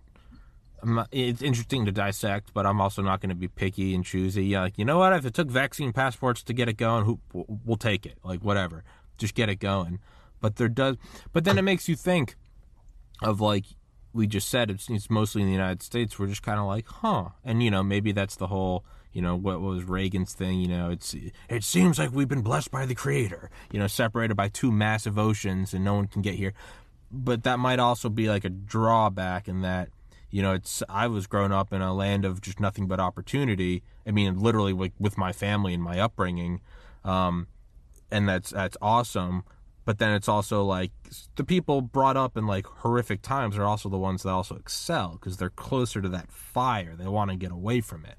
I'm 0.83 0.95
not, 0.97 1.09
it's 1.11 1.41
interesting 1.41 1.87
to 1.87 1.93
dissect, 1.93 2.53
but 2.53 2.67
I'm 2.67 2.81
also 2.81 3.01
not 3.01 3.21
going 3.21 3.31
to 3.31 3.35
be 3.35 3.49
picky 3.49 3.95
and 3.95 4.05
choosy. 4.05 4.45
Yeah, 4.45 4.63
like 4.63 4.77
you 4.77 4.85
know 4.85 4.99
what? 4.99 5.13
If 5.15 5.25
it 5.25 5.33
took 5.33 5.49
vaccine 5.49 5.93
passports 5.93 6.43
to 6.43 6.53
get 6.53 6.69
it 6.69 6.77
going, 6.77 7.05
who 7.05 7.21
we'll 7.33 7.79
take 7.79 8.05
it. 8.05 8.19
Like 8.23 8.41
whatever, 8.41 8.85
just 9.17 9.35
get 9.35 9.49
it 9.49 9.57
going. 9.57 10.01
But 10.41 10.57
there 10.57 10.69
does, 10.69 10.97
but 11.33 11.45
then 11.45 11.57
it 11.57 11.63
makes 11.63 11.89
you 11.89 11.97
think 11.97 12.37
of 13.23 13.41
like 13.41 13.65
we 14.13 14.27
just 14.27 14.49
said. 14.49 14.71
It's, 14.71 14.91
it's 14.91 15.09
mostly 15.09 15.43
in 15.43 15.49
the 15.49 15.55
United 15.55 15.83
States. 15.83 16.19
We're 16.19 16.27
just 16.27 16.43
kind 16.43 16.59
of 16.59 16.67
like, 16.67 16.87
huh? 16.87 17.31
And 17.45 17.63
you 17.63 17.71
know, 17.71 17.83
maybe 17.83 18.13
that's 18.13 18.37
the 18.37 18.49
whole 18.49 18.85
you 19.13 19.23
know 19.23 19.35
what 19.35 19.63
was 19.63 19.85
Reagan's 19.85 20.35
thing 20.35 20.61
you 20.61 20.69
know 20.69 20.91
it's 20.91 21.17
it 21.49 21.65
seems 21.65 21.99
like 21.99 22.13
we've 22.13 22.29
been 22.29 22.43
blessed 22.43 22.71
by 22.71 22.85
the 22.85 22.95
creator 22.95 23.49
you 23.73 23.79
know 23.79 23.87
separated 23.87 24.35
by 24.35 24.49
two 24.49 24.71
massive 24.71 25.19
oceans 25.19 25.73
and 25.73 25.83
no 25.83 25.95
one 25.95 26.07
can 26.07 26.21
get 26.21 26.35
here 26.35 26.53
but 27.11 27.43
that 27.45 27.59
might 27.59 27.79
also 27.79 28.09
be 28.09 28.29
like 28.29 28.45
a 28.45 28.51
drawback 28.51 29.49
in 29.49 29.63
that 29.63 29.89
you 30.31 30.43
know 30.43 30.53
it's 30.53 30.83
i 30.89 31.07
was 31.07 31.27
grown 31.27 31.53
up 31.53 31.73
in 31.73 31.81
a 31.81 31.95
land 31.95 32.25
of 32.25 32.41
just 32.41 32.61
nothing 32.61 32.87
but 32.87 33.01
opportunity. 33.01 33.83
I 34.07 34.11
mean 34.11 34.39
literally 34.39 34.73
like 34.73 34.93
with 34.99 35.17
my 35.19 35.33
family 35.33 35.75
and 35.75 35.83
my 35.83 35.99
upbringing 36.01 36.61
um, 37.05 37.47
and 38.11 38.29
that's 38.29 38.51
that's 38.51 38.77
awesome. 38.83 39.45
But 39.85 39.99
then 39.99 40.13
it's 40.15 40.29
also 40.29 40.65
like 40.65 40.91
the 41.37 41.45
people 41.45 41.81
brought 41.81 42.17
up 42.17 42.37
in 42.37 42.47
like 42.47 42.67
horrific 42.67 43.23
times 43.23 43.57
are 43.57 43.65
also 43.65 43.89
the 43.89 43.99
ones 43.99 44.25
that 44.25 44.31
also 44.31 44.57
excel 44.57 45.13
because 45.13 45.37
they're 45.37 45.49
closer 45.49 46.03
to 46.03 46.09
that 46.09 46.33
fire. 46.33 46.97
They 46.97 47.07
want 47.07 47.31
to 47.31 47.37
get 47.37 47.53
away 47.53 47.81
from 47.81 48.05
it. 48.05 48.17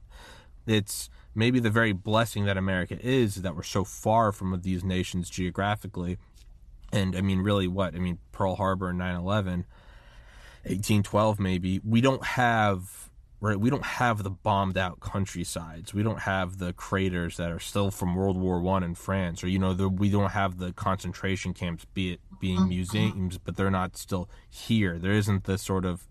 It's 0.66 1.10
maybe 1.38 1.60
the 1.60 1.70
very 1.70 1.94
blessing 1.94 2.46
that 2.46 2.58
america 2.58 2.98
is 3.00 3.36
that 3.36 3.56
we're 3.56 3.62
so 3.62 3.84
far 3.84 4.32
from 4.32 4.60
these 4.62 4.84
nations 4.84 5.30
geographically 5.30 6.18
and 6.92 7.16
I 7.16 7.22
mean, 7.22 7.40
really, 7.40 7.68
what 7.68 7.96
I 7.96 8.00
mean, 8.00 8.20
Pearl 8.32 8.56
Harbor 8.56 8.90
and 8.90 9.00
9/11, 9.00 9.66
1812, 10.64 11.40
maybe. 11.40 11.82
We 11.84 12.02
don't 12.02 12.24
have 12.24 13.10
right. 13.42 13.60
We 13.60 13.70
don't 13.70 13.86
have 13.86 14.24
the 14.24 14.30
bombed 14.30 14.78
out 14.78 15.00
countrysides. 15.00 15.94
We 15.94 16.04
don't 16.04 16.22
have 16.22 16.58
the 16.58 16.74
craters 16.74 17.38
that 17.38 17.52
are 17.52 17.60
still 17.60 17.92
from 17.92 18.16
World 18.16 18.38
War 18.38 18.60
One 18.62 18.84
in 18.84 18.96
France, 18.96 19.44
or 19.44 19.48
you 19.48 19.60
know, 19.60 19.74
the, 19.74 19.90
we 19.90 20.10
don't 20.10 20.32
have 20.32 20.58
the 20.58 20.74
concentration 20.74 21.54
camps, 21.54 21.86
be 21.94 22.14
it 22.14 22.22
being 22.40 22.60
mm-hmm. 22.60 22.70
museums, 22.70 23.38
but 23.38 23.58
they're 23.58 23.72
not 23.72 23.98
still 23.98 24.30
here. 24.50 24.98
There 24.98 25.14
isn't 25.14 25.46
the 25.46 25.58
sort 25.58 25.86
of 25.86 26.08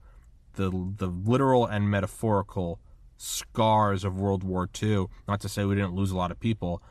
the 0.54 0.70
the 0.70 1.08
literal 1.08 1.66
and 1.66 1.90
metaphorical 1.90 2.80
scars 3.16 4.04
of 4.04 4.18
World 4.18 4.44
War 4.44 4.68
II. 4.82 5.06
Not 5.26 5.40
to 5.40 5.48
say 5.48 5.64
we 5.64 5.74
didn't 5.74 5.94
lose 5.94 6.10
a 6.10 6.16
lot 6.16 6.30
of 6.30 6.40
people, 6.40 6.82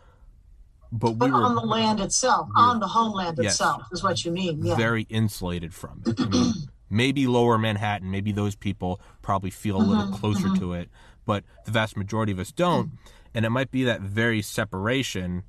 but, 0.96 1.14
but 1.18 1.26
we 1.26 1.32
were 1.32 1.44
on 1.44 1.56
the 1.56 1.62
land 1.62 2.00
itself, 2.00 2.50
on 2.56 2.80
the 2.80 2.88
homeland 2.88 3.38
yes, 3.42 3.54
itself, 3.54 3.84
is 3.92 4.04
what 4.04 4.24
you 4.24 4.32
mean. 4.32 4.66
Yeah. 4.66 4.76
Very 4.76 5.04
insulated 5.04 5.74
from 5.74 6.02
it. 6.06 6.20
I 6.20 6.26
mean, 6.26 6.54
maybe 6.90 7.28
lower 7.28 7.58
Manhattan, 7.58 8.10
maybe 8.10 8.32
those 8.32 8.56
people 8.56 9.02
probably 9.22 9.50
feel 9.50 9.78
a 9.78 9.84
little 9.84 10.04
mm-hmm, 10.06 10.14
closer 10.14 10.48
mm-hmm. 10.48 10.60
to 10.60 10.74
it, 10.74 10.90
but 11.26 11.44
the 11.66 11.72
vast 11.72 11.98
majority 11.98 12.32
of 12.32 12.40
us 12.40 12.52
don't. 12.52 12.92
And 13.34 13.46
it 13.46 13.50
might 13.50 13.72
be 13.72 13.84
that 13.84 14.00
very 14.00 14.42
separation, 14.42 15.44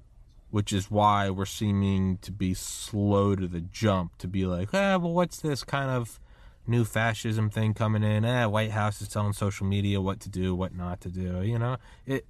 which 0.50 0.72
is 0.72 0.90
why 0.90 1.30
we're 1.30 1.44
seeming 1.44 2.18
to 2.18 2.32
be 2.32 2.52
slow 2.52 3.36
to 3.36 3.46
the 3.46 3.60
jump 3.60 4.18
to 4.18 4.26
be 4.26 4.44
like, 4.44 4.70
ah, 4.74 4.98
well, 4.98 5.12
what's 5.12 5.40
this 5.40 5.62
kind 5.62 5.90
of 5.90 6.18
new 6.66 6.84
fascism 6.84 7.48
thing 7.48 7.74
coming 7.74 8.02
in? 8.02 8.24
Eh, 8.24 8.46
White 8.46 8.72
House 8.72 9.00
is 9.00 9.08
telling 9.08 9.32
social 9.32 9.66
media 9.66 10.00
what 10.00 10.18
to 10.20 10.28
do, 10.28 10.54
what 10.54 10.74
not 10.74 11.00
to 11.02 11.08
do. 11.08 11.42
You 11.42 11.60
know, 11.60 11.76
it 12.04 12.26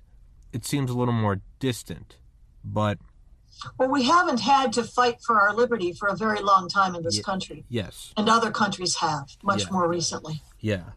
it 0.52 0.64
seems 0.66 0.90
a 0.90 0.94
little 0.94 1.14
more 1.14 1.40
distant, 1.58 2.16
but 2.66 2.98
well, 3.78 3.88
we 3.88 4.04
haven't 4.04 4.40
had 4.40 4.72
to 4.74 4.84
fight 4.84 5.22
for 5.22 5.40
our 5.40 5.54
liberty 5.54 5.92
for 5.92 6.08
a 6.08 6.16
very 6.16 6.40
long 6.40 6.68
time 6.68 6.94
in 6.94 7.02
this 7.02 7.16
y- 7.16 7.22
country. 7.22 7.64
Yes. 7.68 8.12
And 8.16 8.28
other 8.28 8.50
countries 8.50 8.96
have 8.96 9.36
much 9.42 9.62
yeah. 9.62 9.70
more 9.70 9.88
recently. 9.88 10.42
Yeah. 10.60 10.90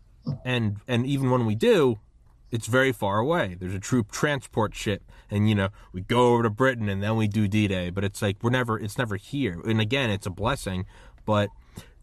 And 0.43 0.77
and 0.87 1.05
even 1.05 1.31
when 1.31 1.45
we 1.45 1.55
do, 1.55 1.99
it's 2.51 2.67
very 2.67 2.91
far 2.91 3.19
away. 3.19 3.55
There's 3.59 3.73
a 3.73 3.79
troop 3.79 4.11
transport 4.11 4.75
ship 4.75 5.03
and 5.31 5.47
you 5.47 5.55
know, 5.55 5.69
we 5.93 6.01
go 6.01 6.33
over 6.33 6.43
to 6.43 6.49
Britain 6.49 6.89
and 6.89 7.01
then 7.01 7.15
we 7.15 7.27
do 7.27 7.47
D-Day, 7.47 7.89
but 7.91 8.03
it's 8.03 8.21
like 8.21 8.37
we're 8.41 8.49
never 8.49 8.77
it's 8.77 8.97
never 8.97 9.15
here. 9.15 9.61
And 9.65 9.79
again, 9.79 10.09
it's 10.09 10.25
a 10.25 10.31
blessing, 10.31 10.85
but 11.25 11.49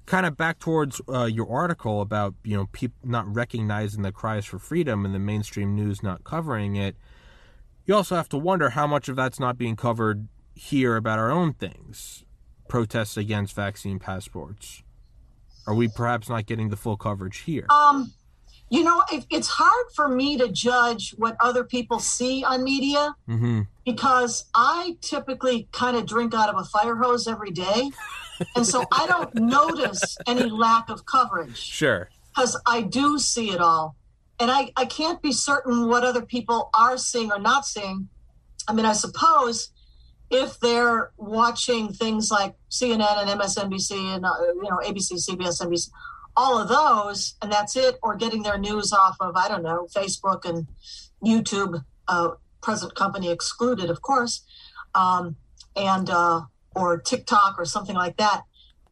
kind 0.07 0.25
of 0.25 0.37
back 0.37 0.59
towards 0.59 1.01
uh, 1.09 1.25
your 1.25 1.51
article 1.51 2.01
about, 2.01 2.35
you 2.45 2.57
know, 2.57 2.67
people 2.73 2.97
not 3.05 3.33
recognizing 3.33 4.03
the 4.03 4.13
cries 4.13 4.45
for 4.45 4.59
freedom 4.59 5.05
and 5.05 5.15
the 5.15 5.19
mainstream 5.19 5.75
news 5.75 6.03
not 6.03 6.25
covering 6.25 6.77
it. 6.77 6.97
You 7.87 7.95
also 7.95 8.17
have 8.17 8.29
to 8.31 8.39
wonder 8.39 8.71
how 8.71 8.87
much 8.87 9.09
of 9.09 9.17
that's 9.17 9.39
not 9.39 9.57
being 9.57 9.77
covered 9.77 10.27
here 10.55 10.97
about 10.97 11.19
our 11.21 11.31
own 11.31 11.53
things, 11.53 12.25
protests 12.69 13.17
against 13.17 13.55
vaccine 13.55 14.01
passports? 14.01 14.83
Are 15.67 15.75
we 15.75 15.89
perhaps 15.89 16.29
not 16.29 16.47
getting 16.47 16.69
the 16.71 16.77
full 16.77 16.97
coverage 16.97 17.39
here? 17.39 17.67
Um, 17.71 18.13
you 18.69 18.83
know, 18.83 19.05
it, 19.13 19.27
it's 19.31 19.49
hard 19.49 19.87
for 19.95 20.09
me 20.09 20.37
to 20.39 20.49
judge 20.49 21.15
what 21.17 21.37
other 21.41 21.63
people 21.63 22.01
see 22.01 22.43
on 22.43 22.65
media 22.65 23.15
mm-hmm. 23.29 23.63
because 23.85 24.47
I 24.55 24.97
typically 25.01 25.69
kind 25.71 25.97
of 25.97 26.07
drink 26.07 26.35
out 26.35 26.49
of 26.49 26.59
a 26.59 26.65
fire 26.65 26.97
hose 26.97 27.29
every 27.29 27.53
day. 27.53 27.91
and 28.57 28.67
so 28.67 28.85
I 28.91 29.07
don't 29.07 29.35
notice 29.37 30.19
any 30.27 30.51
lack 30.51 30.89
of 30.89 31.07
coverage. 31.07 31.59
Sure. 31.59 32.11
Because 32.35 32.61
I 32.67 32.83
do 32.83 33.19
see 33.19 33.51
it 33.51 33.61
all. 33.61 33.95
And 34.39 34.51
I, 34.51 34.71
I 34.77 34.85
can't 34.85 35.23
be 35.23 35.33
certain 35.33 35.89
what 35.89 36.05
other 36.05 36.23
people 36.23 36.71
are 36.75 36.99
seeing 36.99 37.33
or 37.33 37.39
not 37.39 37.65
seeing. 37.65 38.09
I 38.69 38.73
mean, 38.75 38.85
I 38.85 38.93
suppose 38.93 39.71
if 40.31 40.59
they're 40.61 41.13
watching 41.17 41.93
things 41.93 42.31
like 42.31 42.55
CNN 42.71 43.23
and 43.23 43.41
MSNBC 43.41 44.17
and 44.17 44.27
uh, 44.27 44.31
you 44.41 44.69
know 44.69 44.81
ABC, 44.85 45.13
CBS, 45.13 45.65
NBC, 45.65 45.91
all 46.37 46.59
of 46.59 46.69
those, 46.69 47.37
and 47.41 47.51
that's 47.51 47.77
it, 47.77 47.97
or 48.03 48.17
getting 48.17 48.43
their 48.43 48.59
news 48.59 48.93
off 48.93 49.17
of 49.21 49.37
I 49.37 49.49
don't 49.49 49.63
know 49.63 49.87
Facebook 49.95 50.45
and 50.45 50.67
YouTube, 51.25 51.85
uh, 52.09 52.31
present 52.61 52.95
company 52.95 53.31
excluded, 53.31 53.89
of 53.91 54.03
course, 54.03 54.43
um, 54.95 55.37
and 55.77 56.11
uh, 56.11 56.43
or 56.75 56.99
TikTok 56.99 57.57
or 57.59 57.65
something 57.65 57.97
like 57.97 58.17
that, 58.17 58.43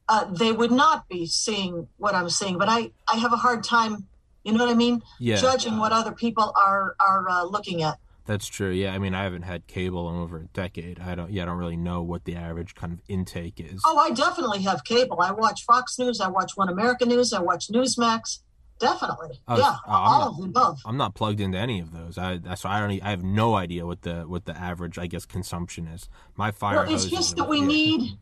uh, 0.08 0.24
they 0.26 0.52
would 0.52 0.72
not 0.72 1.08
be 1.08 1.26
seeing 1.26 1.88
what 1.96 2.14
I'm 2.14 2.30
seeing. 2.30 2.58
But 2.58 2.68
I 2.68 2.92
I 3.08 3.16
have 3.16 3.32
a 3.32 3.38
hard 3.38 3.64
time, 3.64 4.06
you 4.44 4.52
know 4.52 4.64
what 4.64 4.70
I 4.70 4.76
mean, 4.76 5.02
yeah. 5.18 5.36
judging 5.36 5.78
what 5.78 5.92
other 5.92 6.12
people 6.12 6.52
are 6.54 6.94
are 7.00 7.28
uh, 7.28 7.44
looking 7.44 7.82
at. 7.82 7.98
That's 8.26 8.46
true. 8.46 8.70
Yeah, 8.70 8.94
I 8.94 8.98
mean, 8.98 9.14
I 9.14 9.24
haven't 9.24 9.42
had 9.42 9.66
cable 9.66 10.08
in 10.08 10.16
over 10.16 10.38
a 10.38 10.44
decade. 10.44 10.98
I 10.98 11.14
don't. 11.14 11.30
Yeah, 11.30 11.42
I 11.42 11.46
don't 11.46 11.58
really 11.58 11.76
know 11.76 12.02
what 12.02 12.24
the 12.24 12.36
average 12.36 12.74
kind 12.74 12.92
of 12.92 13.00
intake 13.08 13.60
is. 13.60 13.82
Oh, 13.84 13.98
I 13.98 14.10
definitely 14.12 14.62
have 14.62 14.82
cable. 14.84 15.20
I 15.20 15.32
watch 15.32 15.64
Fox 15.64 15.98
News. 15.98 16.20
I 16.20 16.28
watch 16.28 16.52
One 16.56 16.70
American 16.70 17.08
News. 17.08 17.32
I 17.32 17.40
watch 17.40 17.68
Newsmax. 17.68 18.38
Definitely. 18.78 19.40
Yeah, 19.48 19.76
oh, 19.86 19.92
all 19.92 20.18
not, 20.20 20.28
of 20.28 20.36
the 20.38 20.44
above. 20.44 20.80
I'm 20.84 20.96
not 20.96 21.14
plugged 21.14 21.40
into 21.40 21.58
any 21.58 21.80
of 21.80 21.92
those. 21.92 22.18
I 22.18 22.38
that's 22.38 22.64
why 22.64 22.78
I 22.78 22.80
don't. 22.80 23.02
I 23.02 23.10
have 23.10 23.22
no 23.22 23.54
idea 23.54 23.86
what 23.86 24.02
the 24.02 24.22
what 24.22 24.46
the 24.46 24.56
average 24.56 24.98
I 24.98 25.06
guess 25.06 25.26
consumption 25.26 25.86
is. 25.86 26.08
My 26.34 26.50
fire. 26.50 26.76
Well, 26.76 26.94
it's 26.94 27.04
just 27.04 27.36
that 27.36 27.48
we 27.48 27.60
yeah. 27.60 27.66
need. 27.66 28.18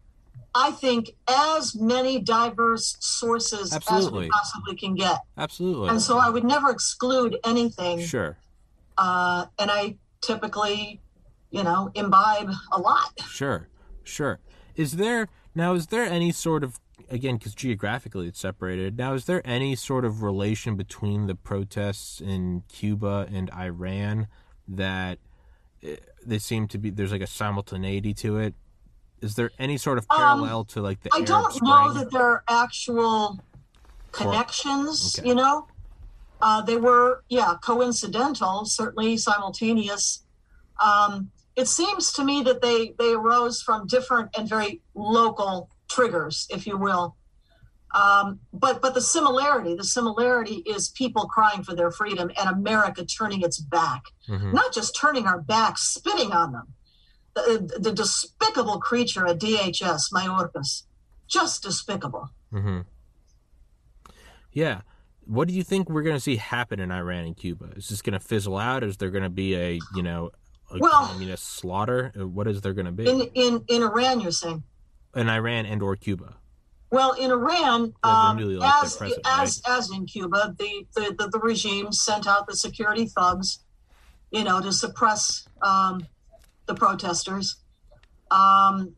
I 0.55 0.71
think 0.71 1.12
as 1.29 1.75
many 1.75 2.21
diverse 2.21 2.97
sources 3.01 3.73
Absolutely. 3.73 4.07
as 4.07 4.27
we 4.27 4.29
possibly 4.29 4.77
can 4.77 4.95
get. 4.95 5.21
Absolutely. 5.38 5.88
And 5.88 6.01
so 6.01 6.19
I 6.19 6.29
would 6.29 6.45
never 6.45 6.71
exclude 6.71 7.38
anything. 7.45 8.01
Sure. 8.01 8.37
Uh, 8.99 9.47
and 9.59 9.71
I 9.71 9.97
typically, 10.21 11.01
you 11.51 11.62
know, 11.62 11.91
imbibe 11.95 12.51
a 12.71 12.79
lot. 12.79 13.19
Sure, 13.29 13.69
sure. 14.05 14.38
Is 14.77 14.93
there 14.97 15.29
now? 15.55 15.75
Is 15.75 15.87
there 15.88 16.05
any 16.05 16.33
sort 16.33 16.65
of 16.65 16.79
again 17.11 17.37
because 17.37 17.55
geographically 17.55 18.29
it's 18.29 18.41
separated? 18.41 18.99
Now, 18.99 19.15
is 19.15 19.25
there 19.25 19.43
any 19.45 19.75
sort 19.75 20.05
of 20.05 20.23
relation 20.23 20.77
between 20.77 21.27
the 21.27 21.35
protests 21.35 22.21
in 22.21 22.62
Cuba 22.69 23.29
and 23.33 23.51
Iran 23.53 24.29
that 24.69 25.19
eh, 25.83 25.97
they 26.25 26.38
seem 26.38 26.69
to 26.69 26.79
be? 26.79 26.91
There's 26.91 27.12
like 27.12 27.23
a 27.23 27.27
simultaneity 27.27 28.15
to 28.15 28.38
it. 28.38 28.55
Is 29.22 29.35
there 29.37 29.50
any 29.58 29.78
sort 29.78 29.98
of 29.98 30.06
um, 30.11 30.18
parallel 30.18 30.58
um, 30.61 30.64
to 30.66 30.82
like 30.82 31.02
the? 31.02 31.11
I 31.12 31.18
Arab 31.18 31.26
don't 31.26 31.52
Spring? 31.52 31.70
know 31.70 31.92
that 31.94 32.11
there 32.11 32.22
are 32.22 32.44
actual 32.48 33.40
connections. 34.11 35.18
Okay. 35.18 35.28
You 35.28 35.35
know, 35.35 35.68
uh, 36.40 36.61
they 36.62 36.76
were, 36.76 37.22
yeah, 37.28 37.54
coincidental, 37.62 38.64
certainly 38.64 39.16
simultaneous. 39.16 40.24
Um, 40.82 41.30
it 41.54 41.68
seems 41.68 42.12
to 42.14 42.24
me 42.24 42.42
that 42.42 42.62
they 42.62 42.94
they 42.98 43.12
arose 43.12 43.62
from 43.62 43.87
different 43.87 44.30
and 44.37 44.48
very 44.48 44.82
local 44.94 45.70
triggers, 45.88 46.46
if 46.50 46.66
you 46.66 46.76
will. 46.76 47.16
Um, 47.94 48.40
but 48.52 48.80
but 48.80 48.94
the 48.94 49.02
similarity, 49.02 49.74
the 49.74 49.85
similarity 49.85 50.62
is 50.66 50.88
people 50.88 51.26
crying 51.26 51.62
for 51.62 51.74
their 51.74 51.90
freedom 51.90 52.30
and 52.38 52.48
America 52.48 53.04
turning 53.04 53.42
its 53.42 53.58
back, 53.58 54.04
mm-hmm. 54.28 54.52
not 54.52 54.72
just 54.72 54.96
turning 54.98 55.26
our 55.26 55.40
back, 55.40 55.78
spitting 55.78 56.32
on 56.32 56.52
them. 56.52 56.68
The, 57.35 57.79
the 57.81 57.92
despicable 57.92 58.79
creature 58.79 59.27
at 59.27 59.38
DHS, 59.38 60.12
Mayorkas, 60.12 60.83
just 61.27 61.62
despicable. 61.62 62.31
Mm-hmm. 62.53 62.81
Yeah, 64.53 64.83
what 65.25 65.49
do 65.49 65.55
you 65.55 65.62
think 65.62 65.88
we're 65.88 66.03
going 66.03 66.16
to 66.16 66.21
see 66.21 66.37
happen 66.37 66.81
in 66.81 66.90
Iran 66.90 67.25
and 67.25 67.37
Cuba? 67.37 67.71
Is 67.77 67.88
this 67.88 68.03
going 68.03 68.14
to 68.14 68.21
fizzle 68.21 68.59
out? 68.59 68.85
Is 68.85 68.99
there 68.99 69.11
going 69.11 69.23
to 69.23 69.31
be 69.31 69.55
a 69.57 69.81
you 69.95 70.03
know 70.03 70.31
a 70.71 70.79
well, 70.79 71.07
communist 71.07 71.45
slaughter? 71.45 72.12
Uh, 72.18 72.27
what 72.27 72.47
is 72.47 72.61
there 72.61 72.75
going 72.75 72.87
to 72.87 72.92
be 72.92 73.09
in 73.09 73.23
in 73.35 73.64
in 73.68 73.83
Iran? 73.83 74.21
You're 74.21 74.33
saying 74.33 74.62
in 75.14 75.29
Iran 75.29 75.66
and 75.66 75.83
or 75.83 75.97
Cuba. 75.97 76.37
Well, 76.90 77.12
in 77.12 77.31
Iran, 77.31 77.95
um, 78.03 78.38
as 78.62 79.01
as 79.01 79.01
right? 79.01 79.12
as 79.66 79.90
in 79.90 80.05
Cuba, 80.05 80.55
the, 80.59 80.87
the, 80.95 81.14
the 81.18 81.29
the 81.29 81.38
regime 81.38 81.90
sent 81.92 82.27
out 82.27 82.47
the 82.47 82.55
security 82.55 83.07
thugs, 83.07 83.61
you 84.31 84.45
know, 84.45 84.61
to 84.61 84.73
suppress 84.73 85.49
um, 85.62 86.07
the 86.66 86.75
protesters. 86.75 87.57
Um, 88.31 88.94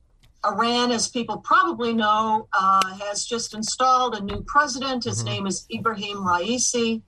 Iran, 0.47 0.93
as 0.93 1.09
people 1.09 1.39
probably 1.39 1.95
know, 1.95 2.49
uh, 2.53 2.95
has 2.97 3.25
just 3.25 3.55
installed 3.55 4.15
a 4.15 4.23
new 4.23 4.45
president. 4.47 5.05
His 5.05 5.19
mm-hmm. 5.19 5.29
name 5.29 5.47
is 5.47 5.67
Ibrahim 5.73 6.19
Raisi. 6.19 7.03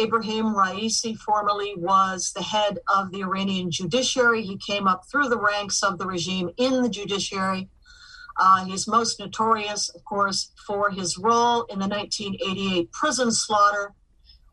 Ibrahim 0.00 0.46
Raisi 0.54 1.16
formerly 1.18 1.74
was 1.76 2.32
the 2.34 2.42
head 2.42 2.78
of 2.94 3.12
the 3.12 3.22
Iranian 3.22 3.70
judiciary. 3.70 4.42
He 4.42 4.56
came 4.56 4.88
up 4.88 5.02
through 5.10 5.28
the 5.28 5.38
ranks 5.38 5.82
of 5.82 5.98
the 5.98 6.06
regime 6.06 6.50
in 6.56 6.82
the 6.82 6.88
judiciary. 6.88 7.68
Uh, 8.38 8.64
he's 8.64 8.88
most 8.88 9.20
notorious, 9.20 9.90
of 9.90 10.02
course, 10.04 10.52
for 10.66 10.90
his 10.90 11.18
role 11.18 11.64
in 11.64 11.78
the 11.78 11.86
1988 11.86 12.90
prison 12.90 13.30
slaughter 13.30 13.92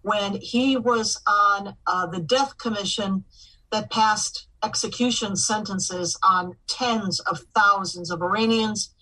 when 0.02 0.36
he 0.42 0.76
was 0.76 1.22
on 1.26 1.76
uh, 1.88 2.06
the 2.08 2.20
death 2.20 2.58
commission 2.58 3.24
that 3.72 3.90
passed 3.90 4.48
execution 4.64 5.36
sentences 5.36 6.18
on 6.24 6.56
tens 6.68 7.20
of 7.22 7.40
thousands 7.56 8.12
of 8.12 8.22
Iranians. 8.22 8.94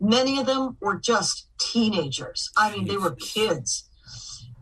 Many 0.00 0.38
of 0.38 0.46
them 0.46 0.76
were 0.80 0.96
just 0.96 1.46
teenagers. 1.58 2.50
I 2.56 2.70
mean, 2.74 2.86
they 2.86 2.96
were 2.96 3.14
kids. 3.14 3.88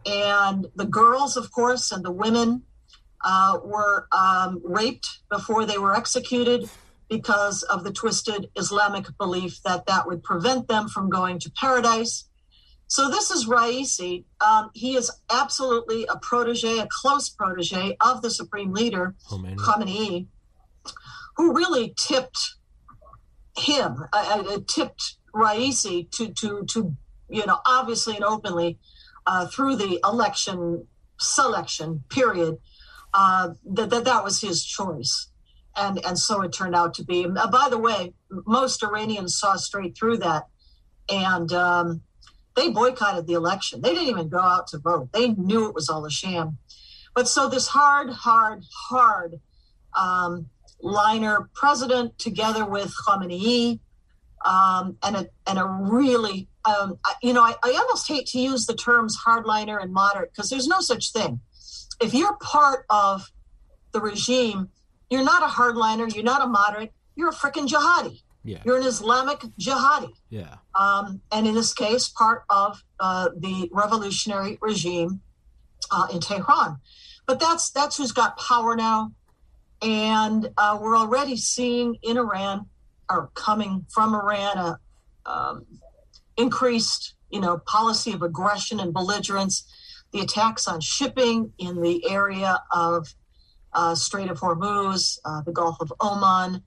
And 0.07 0.67
the 0.77 0.85
girls, 0.85 1.37
of 1.37 1.51
course, 1.51 1.91
and 1.91 2.05
the 2.05 2.13
women 2.13 2.63
uh, 3.25 3.59
were 3.65 4.07
um, 4.13 4.61
raped 4.63 5.09
before 5.31 5.65
they 5.67 5.79
were 5.79 5.95
executed. 5.95 6.69
because 7.09 7.63
of 7.65 7.85
the 7.85 7.93
twisted 7.93 8.51
Islamic 8.57 9.07
belief 9.19 9.63
that 9.63 9.87
that 9.87 10.07
would 10.07 10.23
prevent 10.23 10.69
them 10.69 10.89
from 10.89 11.11
going 11.11 11.39
to 11.39 11.51
paradise. 11.51 12.25
So 12.87 13.09
this 13.11 13.31
is 13.31 13.47
Raisi. 13.47 14.25
Um, 14.41 14.71
he 14.75 14.97
is 14.97 15.11
absolutely 15.31 16.07
a 16.07 16.19
protege, 16.19 16.79
a 16.79 16.89
close 16.91 17.29
protege 17.29 17.97
of 18.01 18.23
the 18.23 18.31
supreme 18.31 18.73
leader, 18.73 19.15
Khomeini, 19.29 19.57
Khamenei, 19.57 20.27
who 21.37 21.55
really 21.55 21.95
tipped 21.97 22.57
him, 23.57 24.05
uh, 24.13 24.45
uh, 24.49 24.59
tipped 24.69 25.17
Raisi 25.35 26.11
to, 26.13 26.29
to, 26.33 26.65
to, 26.71 26.97
you 27.29 27.47
know, 27.47 27.59
obviously 27.67 28.17
and 28.17 28.25
openly 28.25 28.79
uh, 29.27 29.47
through 29.47 29.77
the 29.77 30.01
election 30.05 30.87
selection 31.19 32.05
period, 32.09 32.59
uh, 33.13 33.51
that, 33.65 33.91
that 33.91 34.05
that 34.05 34.25
was 34.25 34.41
his 34.41 34.65
choice 34.65 35.29
and 35.77 36.05
and 36.05 36.19
so 36.19 36.43
it 36.43 36.53
turned 36.53 36.75
out 36.75 36.95
to 36.95 37.05
be. 37.05 37.25
Uh, 37.25 37.51
by 37.51 37.69
the 37.69 37.79
way, 37.79 38.13
most 38.47 38.83
Iranians 38.83 39.37
saw 39.37 39.57
straight 39.57 39.97
through 39.97 40.19
that, 40.19 40.45
and 41.09 41.53
um, 41.53 42.03
they 42.55 42.71
boycotted 42.71 43.27
the 43.27 43.35
election. 43.35 43.81
They 43.81 43.91
didn't 43.91 44.09
even 44.09 44.29
go 44.29 44.41
out 44.41 44.69
to 44.69 44.79
vote. 44.79 45.11
They 45.13 45.29
knew 45.29 45.67
it 45.67 45.75
was 45.75 45.89
all 45.89 46.05
a 46.05 46.11
sham. 46.11 46.59
But 47.15 47.29
so 47.29 47.49
this 47.49 47.69
hard, 47.69 48.11
hard, 48.11 48.65
hard 48.89 49.41
um, 49.99 50.47
liner 50.81 51.49
president, 51.55 52.19
together 52.19 52.65
with 52.65 52.95
Khamenei, 53.07 53.81
um, 54.45 54.97
and 55.03 55.17
a 55.17 55.29
and 55.47 55.59
a 55.59 55.65
really, 55.65 56.49
um, 56.65 56.99
you 57.23 57.33
know, 57.33 57.43
I, 57.43 57.55
I 57.63 57.73
almost 57.73 58.07
hate 58.09 58.27
to 58.29 58.39
use 58.39 58.67
the 58.67 58.75
terms 58.75 59.19
hardliner 59.27 59.83
and 59.83 59.93
moderate 59.93 60.33
because 60.33 60.51
there's 60.51 60.69
no 60.69 60.81
such 60.81 61.13
thing. 61.13 61.41
If 62.01 62.13
you're 62.13 62.37
part 62.37 62.85
of 62.91 63.31
the 63.93 64.01
regime, 64.01 64.69
you're 65.09 65.25
not 65.25 65.43
a 65.43 65.47
hardliner. 65.47 66.13
You're 66.15 66.25
not 66.25 66.43
a 66.43 66.47
moderate. 66.47 66.93
You're 67.17 67.31
a 67.31 67.35
freaking 67.35 67.69
jihadi. 67.69 68.23
Yeah. 68.43 68.59
You're 68.65 68.77
an 68.77 68.87
Islamic 68.87 69.41
jihadi. 69.59 70.13
Yeah. 70.29 70.57
Um, 70.79 71.23
and 71.33 71.47
in 71.47 71.55
this 71.55 71.73
case, 71.73 72.09
part 72.09 72.45
of 72.51 72.83
uh, 73.01 73.31
the 73.37 73.71
revolutionary 73.73 74.59
regime 74.61 75.23
uh, 75.91 76.09
in 76.13 76.21
Tehran. 76.21 76.79
But 77.27 77.41
that's 77.41 77.71
that's 77.71 77.97
who's 77.97 78.13
got 78.13 78.37
power 78.37 78.77
now, 78.77 79.13
and 79.85 80.51
uh, 80.57 80.79
we're 80.81 80.97
already 80.97 81.37
seeing 81.37 81.97
in 82.03 82.17
Iran, 82.17 82.67
or 83.11 83.31
coming 83.35 83.85
from 83.91 84.15
Iran, 84.15 84.57
a 84.57 84.79
um, 85.27 85.67
increased, 86.39 87.15
you 87.31 87.41
know, 87.41 87.59
policy 87.59 88.13
of 88.13 88.23
aggression 88.23 88.81
and 88.81 88.95
belligerence. 88.95 89.71
The 90.13 90.21
attacks 90.21 90.67
on 90.67 90.81
shipping 90.81 91.53
in 91.59 91.83
the 91.83 92.09
area 92.09 92.63
of 92.73 93.09
uh, 93.75 93.95
Strait 93.95 94.31
of 94.31 94.41
Hormuz, 94.41 95.19
uh, 95.25 95.43
the 95.43 95.53
Gulf 95.53 95.77
of 95.81 95.93
Oman, 96.01 96.63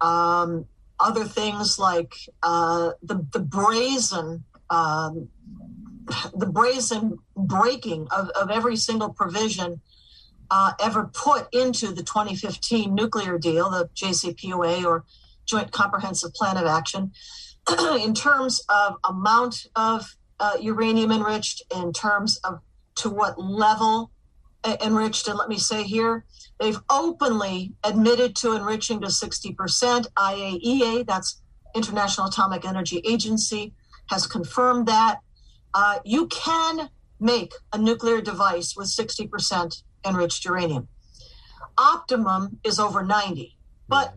um, 0.00 0.64
other 0.98 1.24
things 1.24 1.78
like 1.78 2.14
uh, 2.42 2.92
the 3.02 3.26
the 3.32 3.40
brazen 3.40 4.44
um, 4.70 5.28
the 6.34 6.46
brazen 6.46 7.18
breaking 7.36 8.08
of, 8.10 8.28
of 8.30 8.50
every 8.50 8.76
single 8.76 9.10
provision 9.10 9.80
uh, 10.50 10.72
ever 10.80 11.10
put 11.12 11.52
into 11.54 11.88
the 11.88 12.02
2015 12.02 12.94
nuclear 12.94 13.38
deal, 13.38 13.70
the 13.70 13.88
JCPOA 13.94 14.84
or 14.84 15.04
Joint 15.46 15.72
Comprehensive 15.72 16.34
Plan 16.34 16.56
of 16.56 16.66
Action, 16.66 17.12
in 18.00 18.14
terms 18.14 18.62
of 18.68 18.96
amount 19.04 19.66
of 19.76 20.16
uh, 20.38 20.56
uranium 20.60 21.12
enriched, 21.12 21.62
in 21.74 21.92
terms 21.92 22.38
of 22.44 22.60
to 22.96 23.10
what 23.10 23.40
level 23.40 24.10
enriched. 24.82 25.28
And 25.28 25.38
let 25.38 25.48
me 25.48 25.58
say 25.58 25.82
here, 25.84 26.24
they've 26.58 26.80
openly 26.90 27.72
admitted 27.84 28.36
to 28.36 28.54
enriching 28.54 29.00
to 29.00 29.08
60%. 29.08 30.06
IAEA, 30.16 31.06
that's 31.06 31.40
International 31.74 32.28
Atomic 32.28 32.64
Energy 32.64 33.00
Agency, 33.04 33.72
has 34.06 34.26
confirmed 34.26 34.86
that. 34.86 35.20
Uh, 35.72 36.00
you 36.04 36.26
can 36.26 36.90
make 37.20 37.52
a 37.72 37.78
nuclear 37.78 38.20
device 38.20 38.74
with 38.76 38.88
60% 38.88 39.82
enriched 40.04 40.44
uranium. 40.44 40.88
Optimum 41.78 42.58
is 42.64 42.78
over 42.78 43.02
90, 43.02 43.56
but 43.88 44.14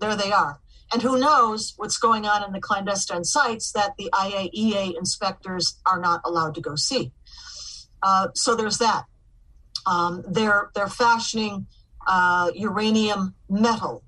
there 0.00 0.16
they 0.16 0.32
are. 0.32 0.60
And 0.92 1.02
who 1.02 1.18
knows 1.18 1.74
what's 1.76 1.96
going 1.96 2.26
on 2.26 2.44
in 2.44 2.52
the 2.52 2.60
clandestine 2.60 3.24
sites 3.24 3.72
that 3.72 3.96
the 3.96 4.10
IAEA 4.12 4.96
inspectors 4.96 5.80
are 5.86 6.00
not 6.00 6.20
allowed 6.24 6.54
to 6.56 6.60
go 6.60 6.76
see. 6.76 7.12
Uh, 8.02 8.28
so 8.34 8.54
there's 8.54 8.78
that. 8.78 9.04
Um, 9.86 10.22
they're 10.28 10.70
they're 10.74 10.88
fashioning 10.88 11.66
uh, 12.06 12.50
uranium 12.54 13.34
metal, 13.48 14.02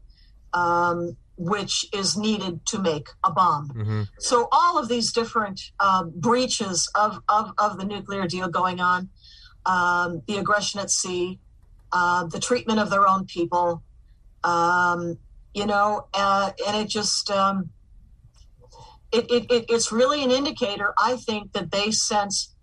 um, 0.52 1.16
which 1.36 1.86
is 1.92 2.16
needed 2.16 2.64
to 2.66 2.78
make 2.78 3.08
a 3.24 3.30
bomb. 3.30 3.68
Mm-hmm. 3.70 4.02
So 4.18 4.48
all 4.52 4.78
of 4.78 4.88
these 4.88 5.12
different 5.12 5.60
uh, 5.80 6.04
breaches 6.04 6.90
of, 6.94 7.22
of, 7.28 7.52
of 7.58 7.78
the 7.78 7.84
nuclear 7.84 8.26
deal 8.26 8.48
going 8.48 8.80
on, 8.80 9.10
um, 9.66 10.22
the 10.26 10.38
aggression 10.38 10.80
at 10.80 10.90
sea, 10.90 11.38
uh, 11.92 12.24
the 12.24 12.40
treatment 12.40 12.78
of 12.78 12.88
their 12.88 13.06
own 13.06 13.26
people, 13.26 13.82
um, 14.44 15.18
you 15.52 15.66
know, 15.66 16.06
uh, 16.14 16.52
and 16.66 16.76
it 16.76 16.88
just 16.88 17.30
um, 17.30 17.70
it, 19.12 19.30
it, 19.30 19.50
it, 19.50 19.64
it's 19.68 19.92
really 19.92 20.22
an 20.22 20.30
indicator, 20.30 20.94
I 20.98 21.16
think, 21.16 21.52
that 21.52 21.70
they 21.70 21.90
sense 21.90 22.54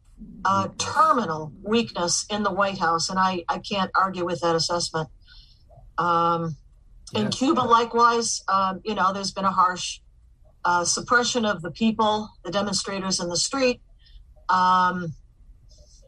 uh, 0.45 0.69
terminal 0.77 1.51
weakness 1.61 2.25
in 2.29 2.43
the 2.43 2.51
White 2.51 2.77
House, 2.77 3.09
and 3.09 3.19
I, 3.19 3.43
I 3.49 3.59
can't 3.59 3.91
argue 3.95 4.25
with 4.25 4.41
that 4.41 4.55
assessment. 4.55 5.09
Um, 5.97 6.55
in 7.15 7.29
Cuba, 7.29 7.61
likewise, 7.61 8.43
um, 8.47 8.81
you 8.83 8.95
know, 8.95 9.13
there's 9.13 9.31
been 9.31 9.45
a 9.45 9.51
harsh 9.51 9.99
uh, 10.65 10.83
suppression 10.83 11.45
of 11.45 11.61
the 11.61 11.71
people, 11.71 12.29
the 12.43 12.51
demonstrators 12.51 13.19
in 13.19 13.29
the 13.29 13.37
street. 13.37 13.81
Um, 14.49 15.13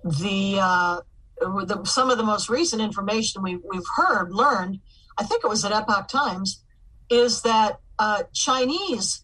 the, 0.05 0.59
uh, 0.61 1.01
the, 1.39 1.83
some 1.83 2.11
of 2.11 2.17
the 2.17 2.23
most 2.23 2.47
recent 2.47 2.81
information 2.81 3.41
we, 3.41 3.57
we've 3.57 3.87
heard, 3.97 4.31
learned, 4.31 4.79
I 5.17 5.23
think 5.23 5.43
it 5.43 5.47
was 5.47 5.65
at 5.65 5.71
Epoch 5.71 6.07
Times, 6.07 6.63
is 7.09 7.41
that 7.41 7.79
uh, 7.97 8.23
Chinese 8.33 9.23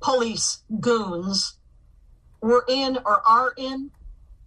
police 0.00 0.62
goons 0.78 1.56
were 2.40 2.64
in 2.68 2.98
or 3.04 3.22
are 3.26 3.54
in 3.56 3.90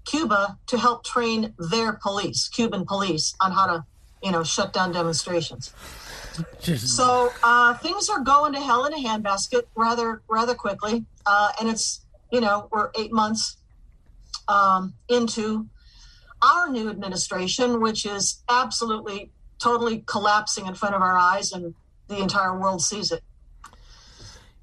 Cuba 0.06 0.58
to 0.68 0.78
help 0.78 1.04
train 1.04 1.54
their 1.58 1.94
police, 1.94 2.50
Cuban 2.50 2.86
police, 2.86 3.34
on 3.42 3.52
how 3.52 3.66
to, 3.66 3.86
you 4.22 4.32
know, 4.32 4.44
shut 4.44 4.74
down 4.74 4.92
demonstrations. 4.92 5.74
So 6.60 7.32
uh, 7.44 7.76
things 7.76 8.10
are 8.10 8.20
going 8.20 8.54
to 8.54 8.60
hell 8.60 8.86
in 8.86 8.94
a 8.94 8.98
handbasket 8.98 9.64
rather 9.76 10.24
rather 10.28 10.56
quickly, 10.56 11.06
uh, 11.28 11.52
and 11.60 11.70
it's 11.70 12.02
you 12.32 12.42
know 12.42 12.68
we're 12.72 12.90
eight 12.98 13.14
months 13.14 13.58
um, 14.48 14.94
into 15.08 15.68
our 16.42 16.70
new 16.70 16.90
administration, 16.90 17.82
which 17.82 18.06
is 18.06 18.44
absolutely 18.50 19.32
totally 19.60 20.04
collapsing 20.06 20.66
in 20.66 20.76
front 20.76 20.96
of 20.96 21.02
our 21.02 21.16
eyes, 21.16 21.52
and 21.52 21.74
the 22.08 22.18
entire 22.18 22.58
world 22.58 22.82
sees 22.82 23.12
it. 23.12 23.24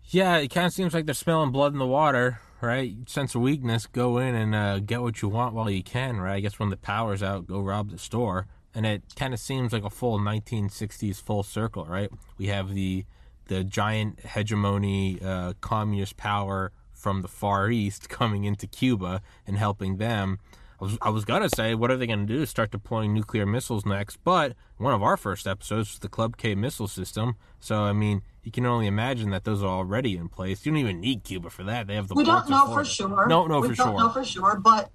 Yeah, 0.06 0.36
it 0.38 0.48
kind 0.48 0.66
of 0.66 0.72
seems 0.72 0.92
like 0.92 1.06
they're 1.06 1.14
smelling 1.14 1.52
blood 1.52 1.72
in 1.72 1.78
the 1.78 1.86
water 1.86 2.40
right? 2.60 2.94
Sense 3.08 3.34
of 3.34 3.42
weakness, 3.42 3.86
go 3.86 4.18
in 4.18 4.34
and 4.34 4.54
uh, 4.54 4.78
get 4.80 5.00
what 5.00 5.22
you 5.22 5.28
want 5.28 5.54
while 5.54 5.70
you 5.70 5.82
can, 5.82 6.20
right? 6.20 6.34
I 6.34 6.40
guess 6.40 6.58
when 6.58 6.70
the 6.70 6.76
power's 6.76 7.22
out, 7.22 7.46
go 7.46 7.60
rob 7.60 7.90
the 7.90 7.98
store. 7.98 8.46
And 8.74 8.86
it 8.86 9.02
kind 9.16 9.34
of 9.34 9.40
seems 9.40 9.72
like 9.72 9.84
a 9.84 9.90
full 9.90 10.18
1960s 10.18 11.20
full 11.20 11.42
circle, 11.42 11.84
right? 11.86 12.10
We 12.38 12.46
have 12.46 12.74
the 12.74 13.04
the 13.46 13.64
giant 13.64 14.20
hegemony, 14.20 15.20
uh, 15.20 15.54
communist 15.60 16.16
power 16.16 16.70
from 17.00 17.22
the 17.22 17.28
Far 17.28 17.70
East 17.70 18.08
coming 18.08 18.44
into 18.44 18.66
Cuba 18.66 19.22
and 19.46 19.56
helping 19.56 19.96
them. 19.96 20.38
I 20.80 20.84
was, 20.84 20.98
I 21.02 21.10
was 21.10 21.24
gonna 21.24 21.48
say, 21.48 21.74
what 21.74 21.90
are 21.90 21.96
they 21.96 22.06
gonna 22.06 22.26
do? 22.26 22.46
Start 22.46 22.70
deploying 22.70 23.12
nuclear 23.12 23.44
missiles 23.44 23.84
next? 23.84 24.16
But 24.24 24.54
one 24.78 24.94
of 24.94 25.02
our 25.02 25.16
first 25.16 25.46
episodes 25.46 25.90
was 25.90 25.98
the 25.98 26.08
Club 26.08 26.36
K 26.36 26.54
missile 26.54 26.88
system. 26.88 27.36
So 27.58 27.82
I 27.82 27.92
mean, 27.92 28.22
you 28.42 28.50
can 28.50 28.64
only 28.64 28.86
imagine 28.86 29.30
that 29.30 29.44
those 29.44 29.62
are 29.62 29.68
already 29.68 30.16
in 30.16 30.28
place. 30.28 30.64
You 30.64 30.72
don't 30.72 30.78
even 30.80 31.00
need 31.00 31.24
Cuba 31.24 31.50
for 31.50 31.64
that. 31.64 31.86
They 31.86 31.96
have 31.96 32.08
the. 32.08 32.14
We 32.14 32.24
don't 32.24 32.48
know 32.48 32.72
for 32.72 32.84
sure. 32.84 33.26
No, 33.28 33.46
no, 33.46 33.60
we 33.60 33.68
for 33.68 33.74
don't 33.74 33.86
sure. 33.88 33.98
know 33.98 34.08
for 34.10 34.24
sure, 34.24 34.60
but 34.62 34.90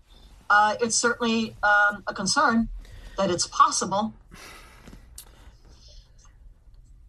uh, 0.50 0.76
it's 0.82 0.96
certainly 0.96 1.56
um, 1.62 2.04
a 2.08 2.14
concern 2.14 2.70
that 3.18 3.30
it's 3.30 3.48
possible. 3.48 4.14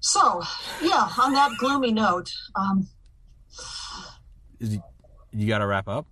So, 0.00 0.42
yeah, 0.80 1.08
on 1.18 1.32
that 1.32 1.50
gloomy 1.58 1.92
note, 1.92 2.30
um, 2.54 2.86
Is, 4.60 4.78
you 5.32 5.46
got 5.46 5.58
to 5.58 5.66
wrap 5.66 5.88
up. 5.88 6.06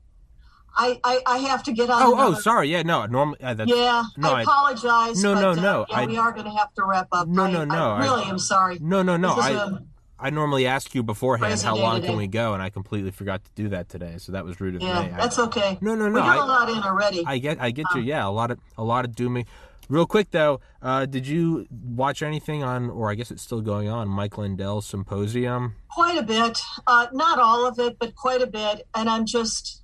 I, 0.77 1.01
I, 1.05 1.21
I 1.27 1.39
have 1.39 1.63
to 1.65 1.73
get 1.73 1.89
on. 1.89 2.03
Oh, 2.03 2.15
another... 2.15 2.37
oh, 2.37 2.41
sorry. 2.41 2.69
Yeah, 2.69 2.83
no, 2.83 3.07
normally. 3.07 3.41
Uh, 3.41 3.55
yeah, 3.65 4.05
no, 4.17 4.33
I 4.33 4.43
apologize. 4.43 5.23
No, 5.23 5.35
but, 5.35 5.41
no, 5.41 5.51
uh, 5.51 5.55
no. 5.55 5.87
Yeah, 5.89 5.97
I, 5.97 6.07
we 6.07 6.17
are 6.17 6.33
going 6.33 6.47
to 6.47 6.51
have 6.51 6.75
to 6.75 6.85
wrap 6.85 7.09
up. 7.13 7.29
No, 7.29 7.45
I, 7.45 7.51
no, 7.53 7.65
no. 7.65 7.93
I 7.93 8.03
really 8.03 8.25
am 8.25 8.41
sorry. 8.41 8.79
No, 8.81 9.03
no, 9.03 9.17
no. 9.17 9.35
I, 9.35 9.51
a, 9.51 9.79
I 10.19 10.31
normally 10.31 10.67
ask 10.67 10.95
you 10.95 11.03
beforehand 11.03 11.61
how 11.63 11.77
long 11.77 11.97
today. 11.97 12.09
can 12.09 12.17
we 12.17 12.27
go, 12.27 12.55
and 12.55 12.63
I 12.63 12.71
completely 12.71 13.13
forgot 13.13 13.45
to 13.45 13.51
do 13.55 13.69
that 13.69 13.89
today. 13.89 14.17
So 14.19 14.33
that 14.33 14.45
was 14.45 14.61
rude 14.61 14.77
of 14.77 14.83
yeah, 14.83 15.03
me. 15.03 15.13
that's 15.17 15.39
okay. 15.39 15.79
No, 15.81 15.95
no, 15.95 16.09
no. 16.09 16.15
We 16.15 16.21
got 16.21 16.39
I, 16.39 16.43
a 16.43 16.47
lot 16.47 16.69
in 16.71 16.83
already. 16.83 17.25
I 17.25 17.39
get, 17.39 17.61
I 17.61 17.71
get 17.71 17.87
you. 17.95 18.01
Um, 18.01 18.07
Yeah, 18.07 18.27
a 18.27 18.31
lot 18.31 18.51
of, 18.51 18.59
a 18.77 18.83
lot 18.83 19.05
of 19.05 19.15
dooming. 19.15 19.47
Real 19.89 20.07
quick 20.07 20.31
though, 20.31 20.61
uh, 20.81 21.07
did 21.07 21.27
you 21.27 21.67
watch 21.71 22.23
anything 22.23 22.63
on, 22.63 22.91
or 22.91 23.11
I 23.11 23.15
guess 23.15 23.31
it's 23.31 23.43
still 23.43 23.61
going 23.61 23.89
on, 23.89 24.09
Mike 24.09 24.39
Lindell's 24.39 24.87
symposium? 24.87 25.75
Quite 25.91 26.19
a 26.19 26.23
bit, 26.23 26.61
uh, 26.87 27.09
not 27.13 27.39
all 27.39 27.67
of 27.67 27.79
it, 27.79 27.99
but 27.99 28.15
quite 28.15 28.43
a 28.43 28.47
bit. 28.47 28.87
And 28.95 29.09
I'm 29.09 29.27
just, 29.27 29.83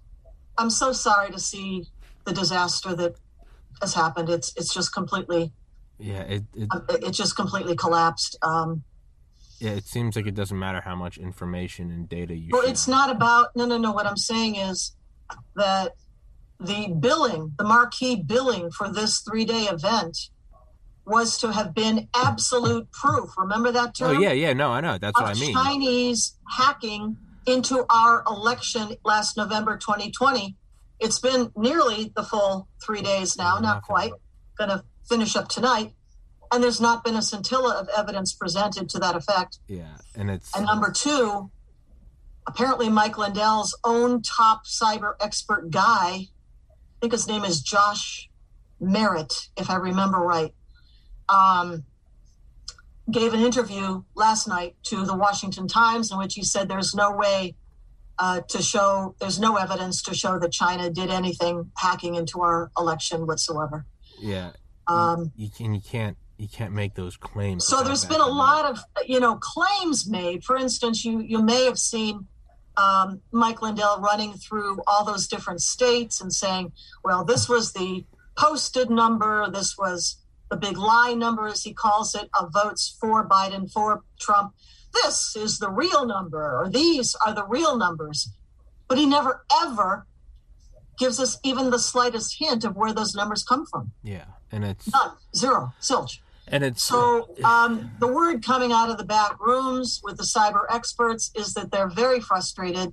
I'm 0.57 0.71
so 0.71 0.93
sorry 0.93 1.31
to 1.31 1.39
see 1.39 1.87
the 2.25 2.33
disaster 2.33 2.95
that 2.95 3.17
has 3.81 3.95
happened. 3.95 4.29
It's 4.29 4.53
it's 4.57 4.73
just 4.73 4.93
completely, 4.93 5.53
yeah, 5.99 6.23
it 6.23 6.45
it, 6.55 6.69
uh, 6.71 6.81
it 6.89 7.13
just 7.13 7.37
completely 7.37 7.77
collapsed. 7.77 8.37
Um, 8.43 8.85
yeah, 9.59 9.73
it 9.73 9.85
seems 9.85 10.17
like 10.17 10.27
it 10.27 10.35
doesn't 10.35 10.59
matter 10.59 10.81
how 10.81 10.97
much 10.97 11.19
information 11.19 11.91
and 11.91 12.09
data 12.09 12.35
you. 12.35 12.51
Well, 12.53 12.67
it's 12.67 12.89
not 12.89 13.11
about 13.11 13.55
no, 13.55 13.67
no, 13.67 13.79
no. 13.79 13.93
What 13.93 14.07
I'm 14.07 14.17
saying 14.17 14.57
is 14.57 14.97
that 15.57 15.95
the 16.61 16.95
billing, 17.01 17.55
the 17.59 17.65
marquee 17.65 18.17
billing 18.17 18.71
for 18.71 18.93
this 18.93 19.21
three 19.21 19.45
day 19.45 19.65
event 19.65 20.29
was 21.07 21.39
to 21.39 21.53
have 21.53 21.75
been 21.75 22.09
absolute 22.15 22.91
proof. 22.93 23.31
Remember 23.37 23.73
that 23.73 23.97
term? 23.97 24.17
Oh, 24.17 24.21
yeah, 24.21 24.33
yeah. 24.33 24.53
No, 24.53 24.71
I 24.71 24.81
know. 24.81 24.99
That's 24.99 25.19
what 25.19 25.37
I 25.37 25.41
mean. 25.41 25.55
Chinese 25.55 26.37
hacking 26.49 27.17
into 27.47 27.85
our 27.91 28.23
election 28.27 28.95
last 29.05 29.37
November 29.37 29.77
2020. 29.77 30.57
It's 31.01 31.19
been 31.19 31.51
nearly 31.57 32.13
the 32.15 32.23
full 32.23 32.69
three 32.85 33.01
days 33.01 33.37
now, 33.37 33.59
not, 33.59 33.83
quite. 33.83 34.13
Going 34.59 34.71
to 34.71 34.85
finish 35.09 35.35
up 35.35 35.49
tonight. 35.49 35.95
And 36.53 36.63
there's 36.63 36.81
not 36.81 37.03
been 37.03 37.17
a 37.17 37.23
scintilla 37.23 37.75
of 37.75 37.89
evidence 37.97 38.35
presented 38.35 38.89
to 38.91 38.99
that 38.99 39.17
effect. 39.17 39.59
Yeah. 39.67 39.97
And 40.15 40.31
it's. 40.31 40.55
And 40.55 40.67
number 40.67 40.93
two, 40.93 41.51
apparently 42.47 42.89
Mike 42.89 43.17
Lindell's 43.17 43.77
own 43.85 44.23
top 44.23 44.67
cyber 44.67 45.15
expert 45.21 45.71
guy 45.71 46.29
think 47.01 47.13
his 47.13 47.27
name 47.27 47.45
is 47.45 47.63
Josh 47.63 48.29
Merritt, 48.81 49.49
if 49.57 49.71
I 49.71 49.77
remember 49.77 50.19
right, 50.19 50.55
um, 51.29 51.85
gave 53.11 53.35
an 53.35 53.41
interview 53.41 54.03
last 54.15 54.47
night 54.47 54.77
to 54.85 55.05
the 55.05 55.17
Washington 55.17 55.69
Times 55.69 56.11
in 56.13 56.19
which 56.19 56.35
he 56.35 56.43
said 56.43 56.69
there's 56.69 56.95
no 56.95 57.13
way 57.13 57.55
uh, 58.19 58.41
to 58.49 58.63
show, 58.63 59.15
there's 59.21 59.41
no 59.41 59.57
evidence 59.57 60.03
to 60.03 60.15
show 60.15 60.39
that 60.39 60.53
China 60.53 60.91
did 60.91 61.11
anything 61.11 61.71
hacking 61.77 62.15
into 62.15 62.43
our 62.43 62.71
election 62.79 63.27
whatsoever. 63.27 63.87
Yeah. 64.21 64.53
Um, 64.87 65.33
you, 65.37 65.47
you, 65.47 65.51
can, 65.51 65.75
you 65.75 65.81
can't 65.81 66.17
you 66.37 66.49
can't 66.49 66.73
make 66.73 66.95
those 66.95 67.19
claims. 67.19 67.67
So 67.67 67.83
there's 67.83 68.07
been 68.07 68.21
a 68.21 68.27
lot 68.27 68.65
of 68.65 68.83
you 69.07 69.21
know 69.21 69.37
claims 69.37 70.09
made. 70.09 70.43
For 70.43 70.57
instance, 70.57 71.05
you 71.05 71.21
you 71.21 71.43
may 71.43 71.67
have 71.67 71.79
seen 71.79 72.27
um, 72.77 73.21
Mike 73.33 73.63
Lindell 73.63 74.01
running 74.01 74.35
through 74.35 74.81
all 74.87 75.05
those 75.05 75.27
different 75.27 75.61
states 75.61 76.21
and 76.21 76.33
saying, 76.33 76.73
well, 77.05 77.25
this 77.25 77.49
was 77.49 77.73
the 77.73 78.05
posted 78.37 78.91
number, 78.91 79.51
this 79.51 79.77
was 79.77 80.17
the 80.51 80.57
big 80.57 80.77
lie 80.77 81.15
number, 81.15 81.47
as 81.47 81.63
he 81.63 81.73
calls 81.73 82.15
it, 82.15 82.29
of 82.39 82.53
votes 82.53 82.97
for 83.01 83.29
Biden, 83.29 83.71
for 83.71 84.03
Trump. 84.19 84.55
This 84.93 85.37
is 85.37 85.59
the 85.59 85.71
real 85.71 86.07
number, 86.07 86.59
or 86.59 86.69
these 86.69 87.15
are 87.25 87.35
the 87.35 87.47
real 87.47 87.77
numbers. 87.77 88.31
But 88.89 88.99
he 88.99 89.07
never, 89.07 89.45
ever 89.63 90.07
gives 90.99 91.21
us 91.21 91.39
even 91.45 91.71
the 91.71 91.79
slightest 91.79 92.39
hint 92.39 92.65
of 92.65 92.77
where 92.77 92.93
those 92.93 93.15
numbers 93.15 93.45
come 93.45 93.65
from. 93.67 93.93
Yeah. 94.03 94.25
And 94.51 94.65
it's 94.65 94.93
none, 94.93 95.13
zero, 95.35 95.73
silch. 95.79 96.21
And 96.51 96.65
it's 96.65 96.83
so 96.83 97.29
um, 97.45 97.93
the 98.01 98.09
word 98.09 98.45
coming 98.45 98.73
out 98.73 98.91
of 98.91 98.99
the 98.99 99.05
back 99.05 99.41
rooms 99.41 100.01
with 100.03 100.17
the 100.17 100.25
cyber 100.25 100.65
experts 100.69 101.31
is 101.37 101.55
that 101.55 101.71
they're 101.71 101.89
very 101.89 102.21
frustrated 102.21 102.93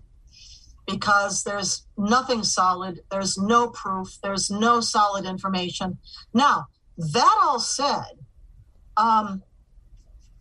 because 0.86 1.44
there's 1.44 1.86
nothing 1.98 2.44
solid, 2.44 3.02
there's 3.10 3.36
no 3.38 3.70
proof, 3.70 4.20
there's 4.22 4.52
no 4.52 4.80
solid 4.80 5.26
information. 5.26 5.98
Now, 6.34 6.68
that 6.98 7.38
all 7.42 7.60
said, 7.60 8.20
um, 8.96 9.42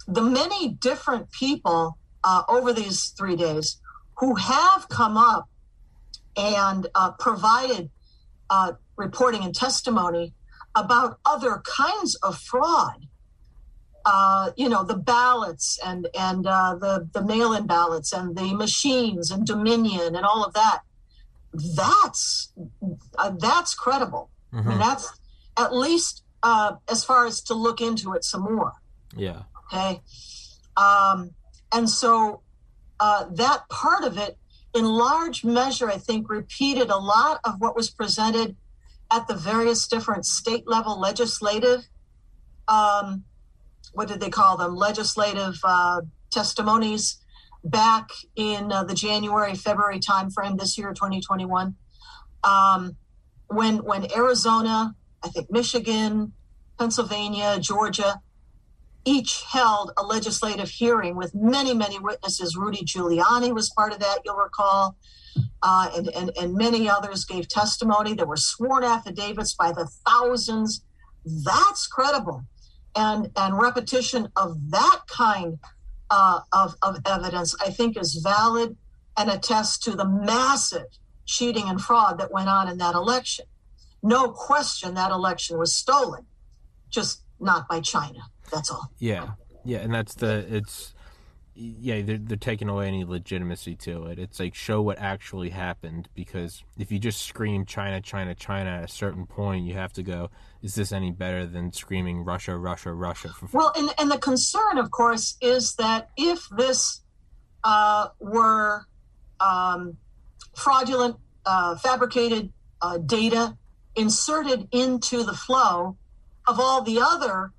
the 0.07 0.23
many 0.23 0.69
different 0.69 1.33
people 1.33 1.99
uh, 2.23 2.43
over 2.49 2.73
these 2.73 3.09
three 3.17 3.35
days 3.35 3.81
who 4.19 4.35
have 4.37 4.89
come 4.91 5.17
up 5.17 5.49
and 6.37 6.87
uh, 6.95 7.13
provided 7.13 7.91
uh, 8.51 8.73
reporting 8.97 9.43
and 9.43 9.55
testimony 9.55 10.35
about 10.77 11.19
other 11.25 11.63
kinds 11.65 12.15
of 12.17 12.39
fraud. 12.39 13.07
Uh, 14.05 14.53
you 14.57 14.69
know, 14.69 14.85
the 14.85 14.95
ballots 14.95 15.81
and 15.85 16.07
and 16.17 16.47
uh, 16.47 16.77
the 16.77 17.09
the 17.13 17.25
mail-in 17.25 17.67
ballots 17.67 18.13
and 18.13 18.37
the 18.37 18.55
machines 18.55 19.33
and 19.33 19.45
Dominion 19.45 20.15
and 20.15 20.25
all 20.25 20.45
of 20.45 20.53
that. 20.53 20.83
That's 21.53 22.53
uh, 23.19 23.31
that's 23.31 23.75
credible. 23.75 24.31
Mm-hmm. 24.53 24.59
I 24.59 24.63
mean, 24.63 24.79
mm-hmm. 24.79 24.89
that's 24.89 25.19
at 25.57 25.75
least 25.75 26.23
uh, 26.45 26.77
as 26.89 27.03
far 27.05 27.27
as 27.27 27.41
to 27.43 27.55
look 27.55 27.81
into 27.81 28.13
it 28.13 28.23
some 28.23 28.43
more. 28.43 28.75
Yeah. 29.17 29.43
Okay. 29.73 30.01
Um, 30.77 31.31
and 31.73 31.91
so 31.91 32.43
uh, 33.01 33.27
that 33.33 33.69
part 33.69 34.05
of 34.05 34.19
it, 34.19 34.39
in 34.75 34.85
large 34.85 35.43
measure, 35.43 35.91
I 35.91 35.99
think, 35.99 36.29
repeated 36.31 36.91
a 36.91 36.99
lot 36.99 37.41
of 37.45 37.61
what 37.61 37.75
was 37.75 37.91
presented 37.91 38.55
at 39.17 39.27
the 39.29 39.35
various 39.35 39.87
different 39.89 40.27
state 40.27 40.69
level 40.69 41.01
legislative, 41.01 41.89
um, 42.69 43.25
what 43.95 44.09
did 44.09 44.21
they 44.21 44.29
call 44.29 44.59
them? 44.59 44.77
Legislative 44.77 45.59
uh, 45.65 46.03
testimonies 46.31 47.19
back 47.65 48.11
in 48.37 48.71
uh, 48.71 48.85
the 48.85 48.95
January 48.95 49.55
February 49.55 50.01
timeframe 50.01 50.59
this 50.59 50.77
year, 50.77 50.93
2021, 50.93 51.75
um, 52.45 52.97
when 53.47 53.79
when 53.79 54.13
Arizona, 54.15 54.95
I 55.23 55.29
think 55.29 55.51
Michigan, 55.51 56.33
Pennsylvania, 56.79 57.59
Georgia, 57.59 58.21
each 59.07 59.43
held 59.51 59.93
a 59.97 60.03
legislative 60.03 60.69
hearing 60.69 61.17
with 61.17 61.35
many 61.35 61.73
many 61.73 61.99
witnesses. 61.99 62.57
Rudy 62.57 62.85
Giuliani 62.85 63.55
was 63.55 63.71
part 63.71 63.93
of 63.93 64.01
that, 64.01 64.19
you'll 64.25 64.37
recall 64.37 64.97
uh, 65.63 65.91
and, 65.95 66.09
and, 66.09 66.31
and 66.41 66.55
many 66.55 66.89
others 66.89 67.25
gave 67.25 67.49
testimony. 67.49 68.15
There 68.15 68.27
were 68.27 68.37
sworn 68.37 68.85
affidavits 68.85 69.55
by 69.55 69.73
the 69.73 69.87
thousands. 70.07 70.83
That's 71.25 71.87
credible. 71.87 72.45
And, 72.95 73.31
and 73.37 73.59
repetition 73.59 74.29
of 74.37 74.71
that 74.71 75.01
kind 75.09 75.59
uh, 76.11 76.41
of, 76.53 76.77
of 76.83 76.99
evidence, 77.05 77.55
I 77.61 77.71
think, 77.71 77.99
is 78.01 78.15
valid 78.15 78.77
and 79.17 79.31
attests 79.31 79.79
to 79.79 79.93
the 79.93 80.09
massive 80.09 80.87
cheating 81.25 81.69
and 81.69 81.81
fraud 81.81 82.19
that 82.19 82.33
went 82.33 82.49
on 82.49 82.69
in 82.69 82.79
that 82.79 82.95
election. 82.95 83.47
No 84.03 84.29
question 84.31 84.95
that 84.95 85.11
election 85.11 85.59
was 85.59 85.75
stolen, 85.75 86.27
just 86.91 87.23
not 87.41 87.69
by 87.69 87.81
China. 87.81 88.21
That's 88.53 88.71
all. 88.71 88.91
Yeah. 88.99 89.31
Yeah. 89.65 89.79
And 89.79 89.93
that's 89.93 90.15
the, 90.15 90.47
it's, 90.49 90.95
yeah, 91.59 92.03
they're, 92.03 92.19
they're 92.19 92.37
taking 92.37 92.69
away 92.69 92.87
any 92.87 93.05
legitimacy 93.05 93.77
to 93.77 94.07
it. 94.07 94.19
It's 94.19 94.39
like 94.39 94.55
show 94.55 94.83
what 94.83 94.99
actually 94.99 95.51
happened 95.51 96.09
because 96.15 96.63
if 96.79 96.93
you 96.93 96.99
just 96.99 97.23
scream 97.23 97.65
China, 97.65 98.01
China, 98.01 98.35
China 98.35 98.71
at 98.71 98.85
a 98.85 98.89
certain 98.89 99.27
point, 99.27 99.65
you 99.65 99.73
have 99.75 99.93
to 99.95 100.03
go, 100.03 100.31
is 100.63 100.75
this 100.75 100.93
any 100.93 101.11
better 101.11 101.47
than 101.47 101.73
screaming 101.73 102.25
Russia, 102.25 102.57
Russia, 102.57 102.93
Russia? 102.93 103.31
For- 103.31 103.49
well, 103.53 103.73
and, 103.75 103.91
and 103.99 104.11
the 104.11 104.19
concern, 104.19 104.77
of 104.77 104.91
course, 104.91 105.37
is 105.41 105.77
that 105.77 106.11
if 106.17 106.47
this 106.51 107.01
uh, 107.65 108.09
were 108.21 108.85
um, 109.41 109.97
fraudulent, 110.55 111.17
uh, 111.47 111.77
fabricated 111.77 112.53
uh, 112.83 112.99
data 112.99 113.57
inserted 113.95 114.69
into 114.73 115.23
the 115.23 115.33
flow 115.33 115.97
of 116.47 116.61
all 116.61 116.83
the 116.83 117.01
other, 117.01 117.53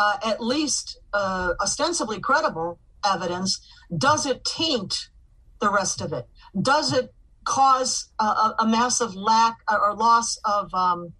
uh, 0.00 0.16
at 0.24 0.40
least 0.40 0.98
uh, 1.12 1.52
ostensibly 1.60 2.18
credible 2.20 2.78
evidence, 3.04 3.60
does 3.96 4.24
it 4.24 4.44
taint 4.44 5.10
the 5.60 5.70
rest 5.70 6.00
of 6.00 6.12
it? 6.12 6.26
Does 6.60 6.92
it 6.92 7.12
cause 7.44 8.10
a, 8.18 8.54
a 8.60 8.66
massive 8.66 9.14
lack 9.14 9.58
or 9.70 9.94
loss 9.94 10.38
of 10.44 10.72
um, 10.72 11.12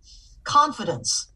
confidence? 0.44 1.28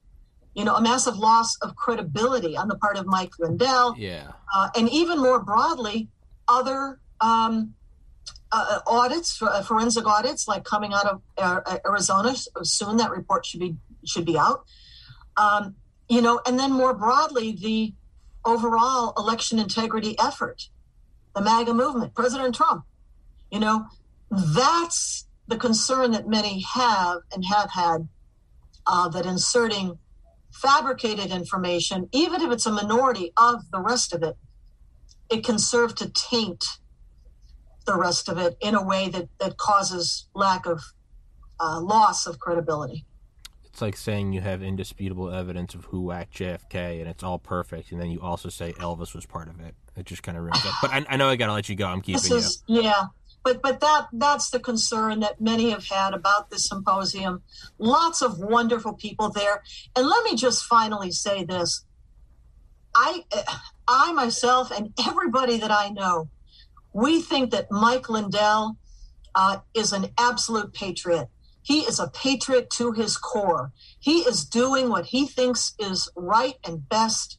You 0.55 0.65
know, 0.65 0.75
a 0.77 0.81
massive 0.81 1.19
loss 1.19 1.57
of 1.61 1.77
credibility 1.77 2.57
on 2.57 2.69
the 2.69 2.77
part 2.77 2.97
of 2.97 3.05
Mike 3.07 3.33
Lindell. 3.39 3.95
Yeah. 3.99 4.33
Uh, 4.55 4.69
and 4.77 4.89
even 4.89 5.19
more 5.19 5.41
broadly, 5.43 6.09
other 6.49 7.01
um, 7.21 7.75
uh, 8.53 8.79
audits, 8.87 9.43
uh, 9.43 9.63
forensic 9.63 10.07
audits, 10.07 10.49
like 10.49 10.65
coming 10.65 10.95
out 10.95 11.07
of 11.07 11.23
uh, 11.37 11.79
Arizona 11.85 12.35
soon. 12.63 12.97
That 12.97 13.11
report 13.11 13.45
should 13.45 13.61
be 13.61 13.77
should 14.07 14.25
be 14.25 14.39
out. 14.39 14.65
Um, 15.37 15.75
you 16.09 16.21
know, 16.21 16.41
and 16.47 16.59
then 16.59 16.73
more 16.73 16.95
broadly, 16.95 17.53
the 17.53 17.95
overall 18.45 19.15
election 19.17 19.59
integrity 19.59 20.17
effort, 20.19 20.69
the 21.35 21.41
MAGA 21.41 21.73
movement, 21.73 22.15
President 22.15 22.55
Trump. 22.55 22.85
You 23.51 23.61
know, 23.61 23.87
that's 24.31 25.27
the 25.47 25.57
concern 25.57 26.13
that 26.13 26.29
many 26.29 26.61
have 26.75 27.19
and 27.33 27.45
have 27.45 27.71
had 27.71 28.09
uh, 28.87 29.09
that 29.09 29.27
inserting 29.27 29.99
fabricated 30.53 31.31
information, 31.31 32.09
even 32.13 32.41
if 32.41 32.51
it's 32.51 32.67
a 32.67 32.73
minority 32.73 33.33
of 33.37 33.71
the 33.71 33.81
rest 33.81 34.13
of 34.13 34.23
it, 34.23 34.37
it 35.31 35.45
can 35.45 35.59
serve 35.59 35.95
to 35.97 36.09
taint 36.11 36.65
the 37.87 37.97
rest 37.97 38.29
of 38.29 38.39
it 38.39 38.57
in 38.61 38.75
a 38.75 38.83
way 38.83 39.09
that, 39.09 39.29
that 39.41 39.57
causes 39.57 40.29
lack 40.35 40.65
of 40.67 40.81
uh, 41.61 41.81
loss 41.81 42.27
of 42.27 42.39
credibility. 42.39 43.05
It's 43.75 43.83
like 43.83 43.97
saying 43.97 44.33
you 44.33 44.41
have 44.41 44.63
indisputable 44.63 45.33
evidence 45.33 45.75
of 45.75 45.87
who 45.87 46.03
whacked 46.03 46.39
JFK 46.39 47.01
and 47.01 47.09
it's 47.09 47.25
all 47.25 47.41
perfect, 47.41 47.91
and 47.91 48.01
then 48.01 48.09
you 48.09 48.21
also 48.21 48.49
say 48.49 48.73
Elvis 48.75 49.17
was 49.17 49.27
part 49.27 49.49
of 49.49 49.59
it. 49.59 49.75
It 49.97 50.07
just 50.07 50.23
kind 50.23 50.39
of 50.39 50.45
ruins 50.45 50.65
it. 50.65 50.71
But 50.81 50.93
I, 50.93 51.05
I 51.09 51.17
know 51.17 51.29
I 51.29 51.35
got 51.35 51.49
to 51.49 51.55
let 51.55 51.69
you 51.69 51.75
go. 51.75 51.89
I'm 51.89 52.01
keeping 52.01 52.37
is, 52.37 52.63
you. 52.69 52.83
Yeah, 52.83 53.07
but 53.43 53.63
but 53.63 53.81
that 53.81 54.07
that's 54.13 54.51
the 54.51 54.61
concern 54.61 55.19
that 55.21 55.41
many 55.41 55.71
have 55.71 55.89
had 55.89 56.15
about 56.15 56.51
this 56.51 56.69
symposium. 56.69 57.43
Lots 57.77 58.23
of 58.23 58.39
wonderful 58.39 58.93
people 58.93 59.31
there, 59.31 59.65
and 59.97 60.07
let 60.07 60.23
me 60.23 60.37
just 60.37 60.67
finally 60.67 61.11
say 61.11 61.43
this: 61.43 61.85
I 62.95 63.25
I 63.89 64.13
myself 64.13 64.71
and 64.71 64.93
everybody 65.05 65.57
that 65.57 65.73
I 65.73 65.89
know, 65.89 66.29
we 66.93 67.21
think 67.21 67.51
that 67.51 67.73
Mike 67.73 68.09
Lindell 68.09 68.77
uh, 69.35 69.59
is 69.75 69.93
an 69.93 70.11
absolute 70.17 70.73
patriot. 70.73 71.29
He 71.65 71.81
is 71.81 71.99
a 71.99 72.09
patriot 72.09 72.69
to 72.73 72.93
his 72.93 73.17
core. 73.17 73.73
He 73.99 74.19
is 74.21 74.45
doing 74.45 74.91
what 74.91 75.07
he 75.07 75.27
thinks 75.27 75.73
is 75.79 76.11
right 76.15 76.57
and 76.65 76.87
best 76.89 77.39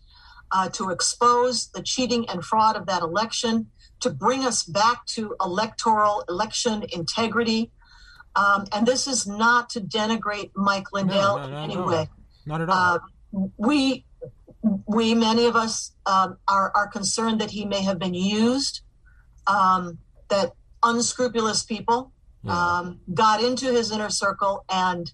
uh, 0.52 0.70
to 0.70 0.90
expose 0.90 1.68
the 1.68 1.84
cheating 1.84 2.28
and 2.28 2.44
fraud 2.44 2.76
of 2.76 2.88
that 2.88 3.04
election, 3.04 3.68
to 4.00 4.10
bring 4.10 4.44
us 4.44 4.64
back 4.64 5.06
to 5.08 5.36
electoral 5.40 6.24
election 6.28 6.84
integrity. 6.92 7.72
Um, 8.36 8.66
and 8.74 8.88
this 8.88 9.08
is 9.08 9.28
not 9.28 9.70
to 9.72 9.80
denigrate 9.80 10.50
Mike 10.56 10.92
Lindell 10.92 11.38
no, 11.38 11.44
no, 11.46 11.52
no, 11.52 11.58
in 11.58 11.72
any 11.72 11.78
way. 11.78 12.10
Not 12.48 12.62
at 12.62 12.70
all. 12.70 12.76
Uh, 13.32 13.48
we, 13.58 14.06
we, 14.88 15.14
many 15.14 15.46
of 15.46 15.56
us, 15.56 15.92
um, 16.08 16.38
are, 16.48 16.72
are 16.76 16.88
concerned 16.88 17.40
that 17.42 17.52
he 17.52 17.64
may 17.64 17.84
have 17.84 18.00
been 18.00 18.16
used, 18.16 18.82
um, 19.46 20.00
that 20.30 20.54
unscrupulous 20.82 21.62
people. 21.62 22.12
Um, 22.52 23.00
got 23.14 23.44
into 23.44 23.72
his 23.72 23.92
inner 23.92 24.10
circle 24.10 24.66
and 24.70 25.12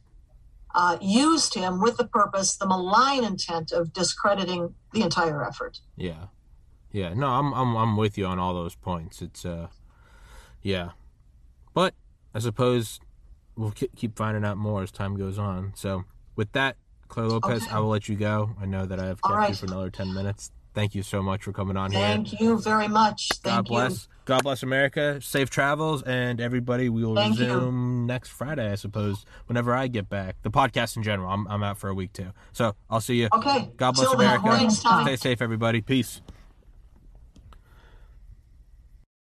uh, 0.74 0.98
used 1.02 1.54
him 1.54 1.82
with 1.82 1.98
the 1.98 2.06
purpose, 2.06 2.56
the 2.58 2.68
malign 2.68 3.24
intent 3.24 3.72
of 3.72 3.94
discrediting 3.94 4.76
the 4.94 5.02
entire 5.02 5.44
effort. 5.46 5.80
Yeah, 5.96 6.28
yeah. 6.92 7.14
No, 7.14 7.28
I'm 7.28 7.54
I'm 7.54 7.76
I'm 7.76 7.98
with 7.98 8.18
you 8.18 8.26
on 8.26 8.40
all 8.40 8.54
those 8.54 8.76
points. 8.76 9.22
It's 9.22 9.46
uh, 9.46 9.68
yeah, 10.62 10.90
but 11.74 11.94
I 12.34 12.40
suppose 12.40 13.00
we'll 13.56 13.72
keep 13.72 14.18
finding 14.18 14.46
out 14.46 14.58
more 14.58 14.84
as 14.84 14.92
time 14.92 15.18
goes 15.18 15.38
on. 15.38 15.74
So 15.76 16.06
with 16.36 16.52
that, 16.54 16.78
Clare 17.08 17.28
Lopez, 17.28 17.64
okay. 17.64 17.72
I 17.72 17.80
will 17.80 17.90
let 17.90 18.08
you 18.10 18.16
go. 18.16 18.56
I 18.62 18.66
know 18.66 18.86
that 18.86 19.00
I 19.00 19.06
have 19.06 19.22
kept 19.22 19.36
right. 19.36 19.50
you 19.50 19.56
for 19.56 19.66
another 19.66 19.90
ten 19.90 20.14
minutes. 20.14 20.52
Thank 20.74 20.96
you 20.96 21.04
so 21.04 21.22
much 21.22 21.44
for 21.44 21.52
coming 21.52 21.76
on 21.76 21.92
Thank 21.92 22.28
here. 22.28 22.38
Thank 22.38 22.42
you 22.42 22.62
very 22.62 22.88
much. 22.88 23.30
Thank 23.44 23.56
God 23.56 23.68
bless. 23.68 23.92
You. 23.92 24.08
God 24.26 24.44
bless 24.44 24.64
America. 24.64 25.20
Safe 25.22 25.50
travels, 25.50 26.04
and 26.04 26.40
everybody. 26.40 26.88
We 26.90 27.04
will 27.04 27.16
Thank 27.16 27.40
resume 27.40 27.66
you. 27.66 27.72
next 28.06 28.30
Friday, 28.30 28.72
I 28.72 28.76
suppose, 28.76 29.26
whenever 29.48 29.74
I 29.74 29.88
get 29.88 30.10
back. 30.10 30.38
The 30.44 30.52
podcast 30.52 30.96
in 30.96 31.04
general. 31.04 31.30
I'm, 31.30 31.48
I'm 31.48 31.64
out 31.64 31.78
for 31.78 31.90
a 31.90 31.94
week 31.94 32.14
too. 32.14 32.32
So 32.54 32.76
I'll 32.90 33.02
see 33.02 33.16
you. 33.16 33.30
Okay. 33.34 33.70
God 33.76 33.96
bless 33.96 34.10
Till 34.10 34.20
America. 34.20 34.72
Stay 34.72 35.16
safe, 35.18 35.42
everybody. 35.42 35.82
Peace. 35.82 36.22